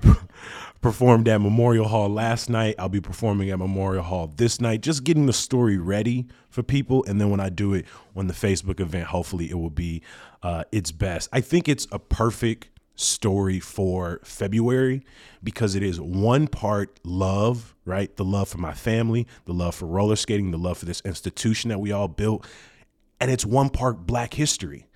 performed 0.80 1.28
at 1.28 1.40
Memorial 1.40 1.88
Hall 1.88 2.08
last 2.08 2.48
night. 2.48 2.74
I'll 2.78 2.88
be 2.88 3.00
performing 3.00 3.50
at 3.50 3.58
Memorial 3.58 4.02
Hall 4.02 4.32
this 4.34 4.60
night, 4.60 4.80
just 4.80 5.04
getting 5.04 5.26
the 5.26 5.32
story 5.32 5.76
ready 5.76 6.26
for 6.48 6.62
people. 6.62 7.04
And 7.06 7.20
then 7.20 7.30
when 7.30 7.40
I 7.40 7.48
do 7.48 7.74
it 7.74 7.86
on 8.16 8.26
the 8.26 8.34
Facebook 8.34 8.80
event, 8.80 9.08
hopefully 9.08 9.50
it 9.50 9.58
will 9.58 9.70
be 9.70 10.02
uh, 10.42 10.64
its 10.72 10.90
best. 10.92 11.28
I 11.32 11.40
think 11.40 11.68
it's 11.68 11.86
a 11.92 11.98
perfect 11.98 12.68
story 12.94 13.60
for 13.60 14.20
February 14.24 15.04
because 15.42 15.74
it 15.74 15.82
is 15.82 16.00
one 16.00 16.46
part 16.46 16.98
love, 17.04 17.74
right? 17.84 18.14
The 18.16 18.24
love 18.24 18.48
for 18.48 18.58
my 18.58 18.74
family, 18.74 19.26
the 19.46 19.54
love 19.54 19.74
for 19.74 19.86
roller 19.86 20.16
skating, 20.16 20.50
the 20.50 20.58
love 20.58 20.78
for 20.78 20.86
this 20.86 21.00
institution 21.04 21.68
that 21.70 21.78
we 21.78 21.92
all 21.92 22.08
built. 22.08 22.46
And 23.20 23.30
it's 23.30 23.44
one 23.44 23.70
part 23.70 24.06
black 24.06 24.34
history 24.34 24.86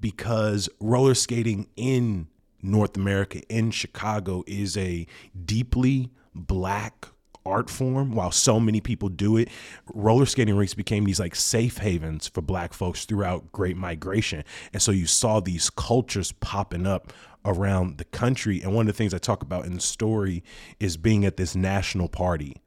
because 0.00 0.68
roller 0.80 1.14
skating 1.14 1.68
in 1.76 2.28
North 2.62 2.96
America, 2.96 3.42
in 3.48 3.70
Chicago, 3.70 4.44
is 4.46 4.76
a 4.76 5.06
deeply 5.44 6.10
black 6.34 7.06
art 7.44 7.68
form. 7.68 8.14
While 8.14 8.30
so 8.30 8.60
many 8.60 8.80
people 8.80 9.08
do 9.08 9.36
it, 9.36 9.48
roller 9.92 10.26
skating 10.26 10.56
rinks 10.56 10.74
became 10.74 11.04
these 11.04 11.20
like 11.20 11.34
safe 11.34 11.78
havens 11.78 12.28
for 12.28 12.40
black 12.40 12.72
folks 12.72 13.04
throughout 13.04 13.52
Great 13.52 13.76
Migration. 13.76 14.44
And 14.72 14.80
so 14.80 14.92
you 14.92 15.06
saw 15.06 15.40
these 15.40 15.70
cultures 15.70 16.32
popping 16.32 16.86
up 16.86 17.12
around 17.44 17.98
the 17.98 18.04
country. 18.04 18.62
And 18.62 18.74
one 18.74 18.88
of 18.88 18.94
the 18.94 18.96
things 18.96 19.12
I 19.12 19.18
talk 19.18 19.42
about 19.42 19.66
in 19.66 19.74
the 19.74 19.80
story 19.80 20.44
is 20.78 20.96
being 20.96 21.24
at 21.24 21.36
this 21.36 21.56
national 21.56 22.08
party 22.08 22.62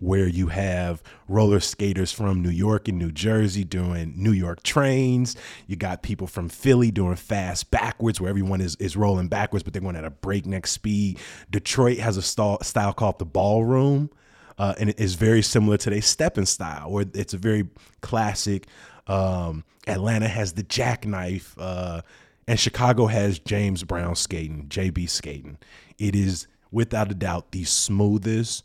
where 0.00 0.26
you 0.26 0.48
have 0.48 1.02
roller 1.28 1.60
skaters 1.60 2.12
from 2.12 2.42
New 2.42 2.50
York 2.50 2.88
and 2.88 2.98
New 2.98 3.12
Jersey 3.12 3.64
doing 3.64 4.12
New 4.16 4.32
York 4.32 4.62
trains. 4.62 5.36
You 5.66 5.76
got 5.76 6.02
people 6.02 6.26
from 6.26 6.48
Philly 6.48 6.90
doing 6.90 7.16
fast 7.16 7.70
backwards, 7.70 8.20
where 8.20 8.28
everyone 8.28 8.60
is, 8.60 8.76
is 8.76 8.96
rolling 8.96 9.28
backwards, 9.28 9.62
but 9.62 9.72
they're 9.72 9.82
going 9.82 9.96
at 9.96 10.04
a 10.04 10.10
breakneck 10.10 10.66
speed. 10.66 11.18
Detroit 11.50 11.98
has 11.98 12.16
a 12.16 12.22
style, 12.22 12.60
style 12.62 12.92
called 12.92 13.18
the 13.18 13.24
ballroom, 13.24 14.10
uh, 14.58 14.74
and 14.78 14.90
it 14.90 15.00
is 15.00 15.14
very 15.14 15.42
similar 15.42 15.76
to 15.78 15.90
their 15.90 16.02
stepping 16.02 16.46
style, 16.46 16.90
where 16.90 17.06
it's 17.14 17.34
a 17.34 17.38
very 17.38 17.68
classic. 18.00 18.66
Um, 19.06 19.64
Atlanta 19.86 20.28
has 20.28 20.54
the 20.54 20.62
jackknife, 20.62 21.54
uh, 21.58 22.02
and 22.46 22.58
Chicago 22.58 23.06
has 23.06 23.38
James 23.38 23.84
Brown 23.84 24.16
skating, 24.16 24.66
JB 24.68 25.08
skating. 25.08 25.58
It 25.98 26.14
is 26.14 26.46
without 26.70 27.10
a 27.10 27.14
doubt 27.14 27.52
the 27.52 27.64
smoothest, 27.64 28.64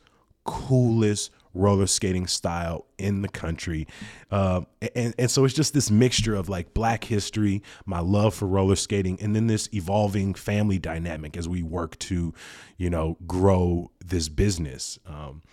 coolest 0.49 1.31
roller 1.53 1.87
skating 1.87 2.25
style 2.27 2.85
in 2.97 3.21
the 3.21 3.27
country. 3.27 3.87
Um, 4.31 4.65
and, 4.95 5.13
and 5.17 5.29
so 5.29 5.45
it's 5.45 5.53
just 5.53 5.73
this 5.73 5.91
mixture 5.91 6.35
of 6.35 6.49
like 6.49 6.73
black 6.73 7.03
history, 7.03 7.61
my 7.85 7.99
love 7.99 8.33
for 8.33 8.47
roller 8.47 8.75
skating, 8.75 9.19
and 9.21 9.35
then 9.35 9.47
this 9.47 9.69
evolving 9.73 10.33
family 10.33 10.79
dynamic 10.79 11.37
as 11.37 11.47
we 11.47 11.61
work 11.61 11.97
to, 11.99 12.33
you 12.77 12.89
know, 12.89 13.17
grow 13.27 13.91
this 14.03 14.29
business. 14.29 14.97
Um, 15.05 15.43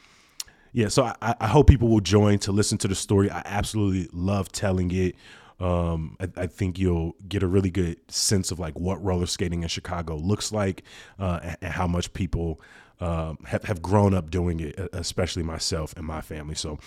yeah, 0.72 0.88
so 0.88 1.12
I, 1.20 1.34
I 1.40 1.46
hope 1.46 1.68
people 1.68 1.88
will 1.88 2.00
join 2.00 2.38
to 2.40 2.52
listen 2.52 2.78
to 2.78 2.88
the 2.88 2.94
story. 2.94 3.30
I 3.30 3.42
absolutely 3.44 4.08
love 4.12 4.50
telling 4.52 4.90
it. 4.92 5.16
Um, 5.58 6.16
I, 6.20 6.28
I 6.42 6.46
think 6.46 6.78
you'll 6.78 7.16
get 7.26 7.42
a 7.42 7.46
really 7.46 7.70
good 7.70 7.98
sense 8.10 8.50
of 8.50 8.58
like 8.58 8.78
what 8.78 9.02
roller 9.02 9.26
skating 9.26 9.62
in 9.62 9.68
Chicago 9.68 10.16
looks 10.16 10.52
like, 10.52 10.84
uh, 11.18 11.40
and, 11.42 11.56
and 11.62 11.72
how 11.72 11.86
much 11.86 12.12
people 12.12 12.60
um, 13.00 13.38
have 13.46 13.64
have 13.64 13.82
grown 13.82 14.14
up 14.14 14.30
doing 14.30 14.60
it, 14.60 14.78
especially 14.92 15.42
myself 15.42 15.94
and 15.96 16.06
my 16.06 16.20
family. 16.20 16.54
So 16.54 16.78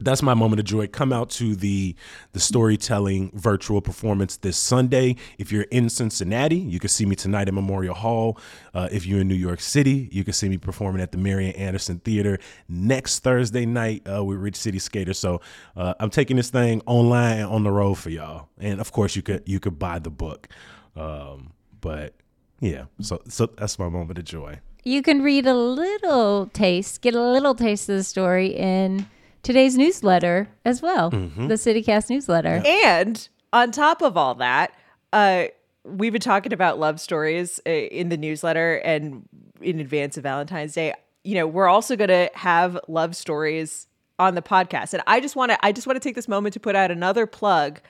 that's 0.00 0.22
my 0.22 0.34
moment 0.34 0.60
of 0.60 0.66
joy. 0.66 0.86
Come 0.86 1.12
out 1.12 1.30
to 1.30 1.54
the 1.54 1.94
the 2.32 2.40
storytelling 2.40 3.30
virtual 3.34 3.80
performance 3.80 4.36
this 4.36 4.56
Sunday. 4.56 5.16
If 5.38 5.52
you're 5.52 5.64
in 5.64 5.88
Cincinnati, 5.88 6.56
you 6.56 6.80
can 6.80 6.88
see 6.88 7.06
me 7.06 7.16
tonight 7.16 7.48
at 7.48 7.54
Memorial 7.54 7.94
Hall. 7.94 8.38
Uh, 8.72 8.88
if 8.90 9.06
you're 9.06 9.20
in 9.20 9.28
New 9.28 9.34
York 9.34 9.60
City, 9.60 10.08
you 10.10 10.24
can 10.24 10.32
see 10.32 10.48
me 10.48 10.58
performing 10.58 11.00
at 11.00 11.12
the 11.12 11.18
Marian 11.18 11.54
Anderson 11.56 12.00
Theater 12.00 12.38
next 12.68 13.20
Thursday 13.20 13.66
night 13.66 14.02
uh, 14.12 14.24
with 14.24 14.38
Rich 14.38 14.56
City 14.56 14.78
Skater. 14.78 15.14
So 15.14 15.40
uh, 15.76 15.94
I'm 16.00 16.10
taking 16.10 16.36
this 16.36 16.50
thing 16.50 16.82
online 16.86 17.38
and 17.38 17.50
on 17.50 17.62
the 17.62 17.70
road 17.70 17.94
for 17.94 18.10
y'all. 18.10 18.48
And 18.58 18.80
of 18.80 18.92
course, 18.92 19.14
you 19.16 19.22
could 19.22 19.42
you 19.46 19.60
could 19.60 19.78
buy 19.78 19.98
the 19.98 20.10
book. 20.10 20.48
Um, 20.96 21.52
but 21.80 22.14
yeah, 22.60 22.86
so 23.00 23.20
so 23.28 23.46
that's 23.46 23.78
my 23.78 23.88
moment 23.88 24.18
of 24.18 24.24
joy. 24.24 24.60
You 24.84 25.02
can 25.02 25.22
read 25.22 25.46
a 25.46 25.54
little 25.54 26.46
taste, 26.52 27.00
get 27.00 27.14
a 27.14 27.22
little 27.22 27.54
taste 27.54 27.88
of 27.88 27.96
the 27.96 28.04
story 28.04 28.48
in 28.48 29.06
today's 29.42 29.76
newsletter 29.78 30.48
as 30.64 30.82
well, 30.82 31.10
Mm-hmm. 31.10 31.48
the 31.48 31.54
CityCast 31.54 32.10
newsletter. 32.10 32.62
And 32.66 33.26
on 33.52 33.70
top 33.70 34.02
of 34.02 34.16
all 34.18 34.34
that, 34.36 34.74
uh, 35.12 35.44
we've 35.84 36.12
been 36.12 36.20
talking 36.20 36.52
about 36.52 36.78
love 36.78 37.00
stories 37.00 37.60
uh, 37.66 37.70
in 37.70 38.08
the 38.10 38.16
newsletter 38.18 38.76
and 38.76 39.26
in 39.62 39.80
advance 39.80 40.16
of 40.18 40.22
Valentine's 40.22 40.74
Day. 40.74 40.92
You 41.22 41.36
know, 41.36 41.46
we're 41.46 41.68
also 41.68 41.96
going 41.96 42.08
to 42.08 42.28
have 42.34 42.78
love 42.86 43.16
stories 43.16 43.86
on 44.18 44.34
the 44.34 44.42
podcast. 44.42 44.92
And 44.92 45.02
I 45.06 45.18
just 45.20 45.34
want 45.34 45.50
to 45.50 45.64
I 45.64 45.72
just 45.72 45.86
want 45.86 45.96
to 45.96 46.00
take 46.00 46.14
this 46.14 46.28
moment 46.28 46.52
to 46.52 46.60
put 46.60 46.76
out 46.76 46.90
another 46.90 47.26
plug 47.26 47.80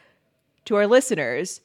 to 0.66 0.76
our 0.76 0.86
listeners. 0.86 1.60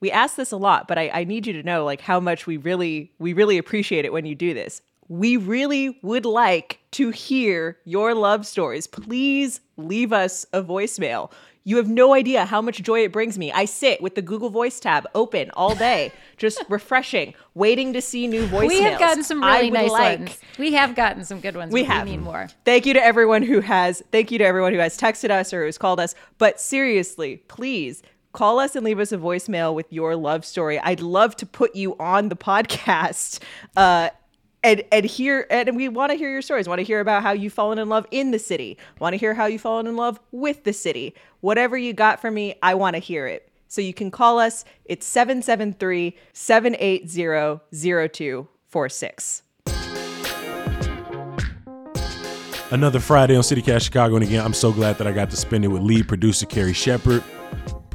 We 0.00 0.10
ask 0.10 0.36
this 0.36 0.52
a 0.52 0.56
lot, 0.56 0.88
but 0.88 0.98
I, 0.98 1.10
I 1.12 1.24
need 1.24 1.46
you 1.46 1.52
to 1.54 1.62
know 1.62 1.84
like 1.84 2.00
how 2.00 2.20
much 2.20 2.46
we 2.46 2.56
really 2.56 3.12
we 3.18 3.32
really 3.32 3.58
appreciate 3.58 4.04
it 4.04 4.12
when 4.12 4.26
you 4.26 4.34
do 4.34 4.54
this. 4.54 4.82
We 5.08 5.36
really 5.36 5.98
would 6.02 6.26
like 6.26 6.80
to 6.92 7.10
hear 7.10 7.78
your 7.84 8.14
love 8.14 8.46
stories. 8.46 8.86
Please 8.86 9.60
leave 9.76 10.12
us 10.12 10.44
a 10.52 10.62
voicemail. 10.62 11.30
You 11.66 11.78
have 11.78 11.88
no 11.88 12.14
idea 12.14 12.44
how 12.44 12.62
much 12.62 12.80
joy 12.80 13.02
it 13.02 13.10
brings 13.10 13.36
me. 13.38 13.50
I 13.50 13.64
sit 13.64 14.00
with 14.00 14.14
the 14.14 14.22
Google 14.22 14.50
Voice 14.50 14.78
tab 14.78 15.04
open 15.16 15.50
all 15.54 15.74
day, 15.74 16.12
just 16.36 16.62
refreshing, 16.68 17.34
waiting 17.54 17.92
to 17.92 18.00
see 18.00 18.28
new 18.28 18.46
voicemails. 18.46 18.68
We 18.68 18.82
have 18.82 19.00
gotten 19.00 19.24
some 19.24 19.42
really 19.42 19.72
nice 19.72 19.90
like- 19.90 20.18
ones. 20.20 20.38
We 20.58 20.74
have 20.74 20.94
gotten 20.94 21.24
some 21.24 21.40
good 21.40 21.56
ones. 21.56 21.72
We 21.72 21.82
have. 21.82 22.04
We 22.04 22.12
need 22.12 22.22
more. 22.22 22.46
Thank 22.64 22.86
you 22.86 22.94
to 22.94 23.04
everyone 23.04 23.42
who 23.42 23.60
has 23.60 24.00
thank 24.12 24.30
you 24.30 24.38
to 24.38 24.44
everyone 24.44 24.74
who 24.74 24.78
has 24.78 24.96
texted 24.96 25.30
us 25.30 25.52
or 25.52 25.64
who's 25.64 25.76
called 25.76 25.98
us. 25.98 26.14
But 26.38 26.60
seriously, 26.60 27.38
please 27.48 28.02
call 28.36 28.60
us 28.60 28.76
and 28.76 28.84
leave 28.84 29.00
us 29.00 29.12
a 29.12 29.16
voicemail 29.16 29.74
with 29.74 29.90
your 29.90 30.14
love 30.14 30.44
story. 30.44 30.78
I'd 30.78 31.00
love 31.00 31.34
to 31.36 31.46
put 31.46 31.74
you 31.74 31.96
on 31.98 32.28
the 32.28 32.36
podcast. 32.36 33.40
Uh 33.76 34.10
and, 34.62 34.82
and 34.90 35.04
hear 35.06 35.46
and 35.48 35.76
we 35.76 35.88
want 35.88 36.10
to 36.10 36.18
hear 36.18 36.30
your 36.30 36.42
stories. 36.42 36.68
Want 36.68 36.80
to 36.80 36.84
hear 36.84 37.00
about 37.00 37.22
how 37.22 37.32
you've 37.32 37.52
fallen 37.52 37.78
in 37.78 37.88
love 37.88 38.06
in 38.10 38.32
the 38.32 38.38
city. 38.38 38.78
Want 38.98 39.14
to 39.14 39.16
hear 39.16 39.32
how 39.32 39.46
you've 39.46 39.62
fallen 39.62 39.86
in 39.86 39.96
love 39.96 40.20
with 40.32 40.64
the 40.64 40.72
city. 40.72 41.14
Whatever 41.40 41.78
you 41.78 41.92
got 41.92 42.20
for 42.20 42.30
me, 42.30 42.56
I 42.62 42.74
want 42.74 42.94
to 42.94 43.00
hear 43.00 43.26
it. 43.26 43.50
So 43.68 43.80
you 43.80 43.94
can 43.94 44.10
call 44.10 44.38
us. 44.38 44.64
It's 44.84 45.06
773 45.06 46.16
780 46.32 47.60
0246. 47.72 49.42
Another 52.72 52.98
Friday 52.98 53.36
on 53.36 53.42
CityCast 53.42 53.82
Chicago, 53.82 54.16
and 54.16 54.24
again, 54.24 54.44
I'm 54.44 54.52
so 54.52 54.72
glad 54.72 54.98
that 54.98 55.06
I 55.06 55.12
got 55.12 55.30
to 55.30 55.36
spend 55.36 55.64
it 55.64 55.68
with 55.68 55.82
lead 55.82 56.08
producer 56.08 56.46
Carrie 56.46 56.72
Shepard, 56.72 57.22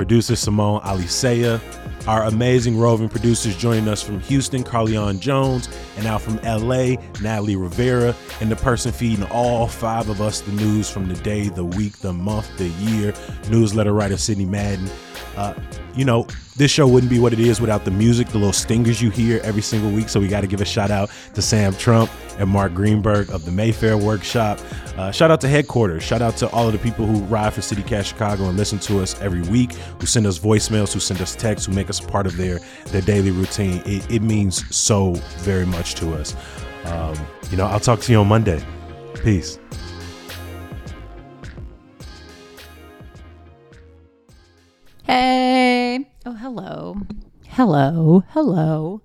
producer 0.02 0.36
Simone 0.36 0.82
Alicea. 0.82 1.62
our 2.08 2.24
amazing 2.24 2.76
roving 2.76 3.08
producers 3.08 3.56
joining 3.56 3.88
us 3.88 4.02
from 4.02 4.20
Houston, 4.22 4.64
Carleon 4.64 5.20
Jones, 5.20 5.70
and 5.96 6.08
out 6.08 6.24
from 6.24 6.38
LA, 6.38 6.96
Natalie 7.22 7.56
Rivera, 7.56 8.16
and 8.40 8.50
the 8.50 8.56
person 8.56 8.92
feeding 8.92 9.24
all 9.26 9.68
five 9.68 10.10
of 10.10 10.20
us 10.20 10.42
the 10.42 10.54
news 10.54 10.90
from 10.90 11.08
the 11.08 11.14
day, 11.22 11.50
the 11.50 11.64
week, 11.64 12.00
the 12.00 12.14
month, 12.14 12.50
the 12.58 12.70
year, 12.70 13.14
newsletter 13.52 13.94
writer 13.94 14.18
Sydney 14.18 14.46
Madden. 14.46 14.90
Uh, 15.36 15.54
you 15.96 16.06
know, 16.06 16.28
this 16.56 16.72
show 16.72 16.88
wouldn't 16.88 17.10
be 17.10 17.20
what 17.20 17.34
it 17.34 17.40
is 17.40 17.60
without 17.60 17.86
the 17.86 17.92
music, 17.92 18.28
the 18.28 18.38
little 18.38 18.54
stingers 18.54 19.02
you 19.02 19.10
hear 19.10 19.42
every 19.44 19.62
single 19.62 19.92
week. 19.92 20.10
So 20.10 20.20
we 20.20 20.28
got 20.28 20.42
to 20.42 20.48
give 20.48 20.62
a 20.62 20.66
shout 20.66 20.92
out 20.92 21.10
to 21.34 21.42
Sam 21.42 21.74
Trump 21.74 22.12
and 22.38 22.50
Mark 22.50 22.74
Greenberg 22.74 23.30
of 23.30 23.46
the 23.46 23.52
Mayfair 23.52 23.98
Workshop. 23.98 24.60
Uh, 24.98 25.12
shout 25.12 25.32
out 25.32 25.42
to 25.42 25.48
headquarters. 25.48 26.04
Shout 26.04 26.22
out 26.22 26.38
to 26.38 26.50
all 26.50 26.68
of 26.68 26.74
the 26.74 26.80
people 26.80 27.06
who 27.06 27.20
ride 27.24 27.54
for 27.54 27.62
CityCast 27.62 28.06
Chicago 28.06 28.48
and 28.48 28.58
listen 28.58 28.80
to 28.80 29.00
us 29.00 29.20
every 29.22 29.42
week, 29.44 29.74
who 29.74 30.06
send 30.06 30.26
us 30.26 30.38
voicemails, 30.38 30.94
who 30.94 31.00
send 31.00 31.22
us 31.22 31.36
texts, 31.36 31.68
who 31.68 31.74
make 31.74 31.90
us 31.90 32.00
part 32.00 32.26
of 32.26 32.38
their 32.38 32.60
their 32.88 33.02
daily 33.02 33.32
routine. 33.32 33.82
It, 33.86 34.10
it 34.12 34.22
means 34.22 34.76
so 34.76 35.14
very 35.40 35.66
much 35.66 35.96
to 35.96 36.14
us. 36.14 36.36
Um, 36.86 37.16
you 37.50 37.58
know, 37.58 37.66
I'll 37.66 37.80
talk 37.80 38.00
to 38.02 38.12
you 38.12 38.20
on 38.20 38.28
Monday. 38.28 38.64
Peace. 39.24 39.60
Hey. 45.06 46.08
Oh, 46.26 46.34
hello. 46.34 46.96
Hello. 47.50 48.24
Hello. 48.30 49.02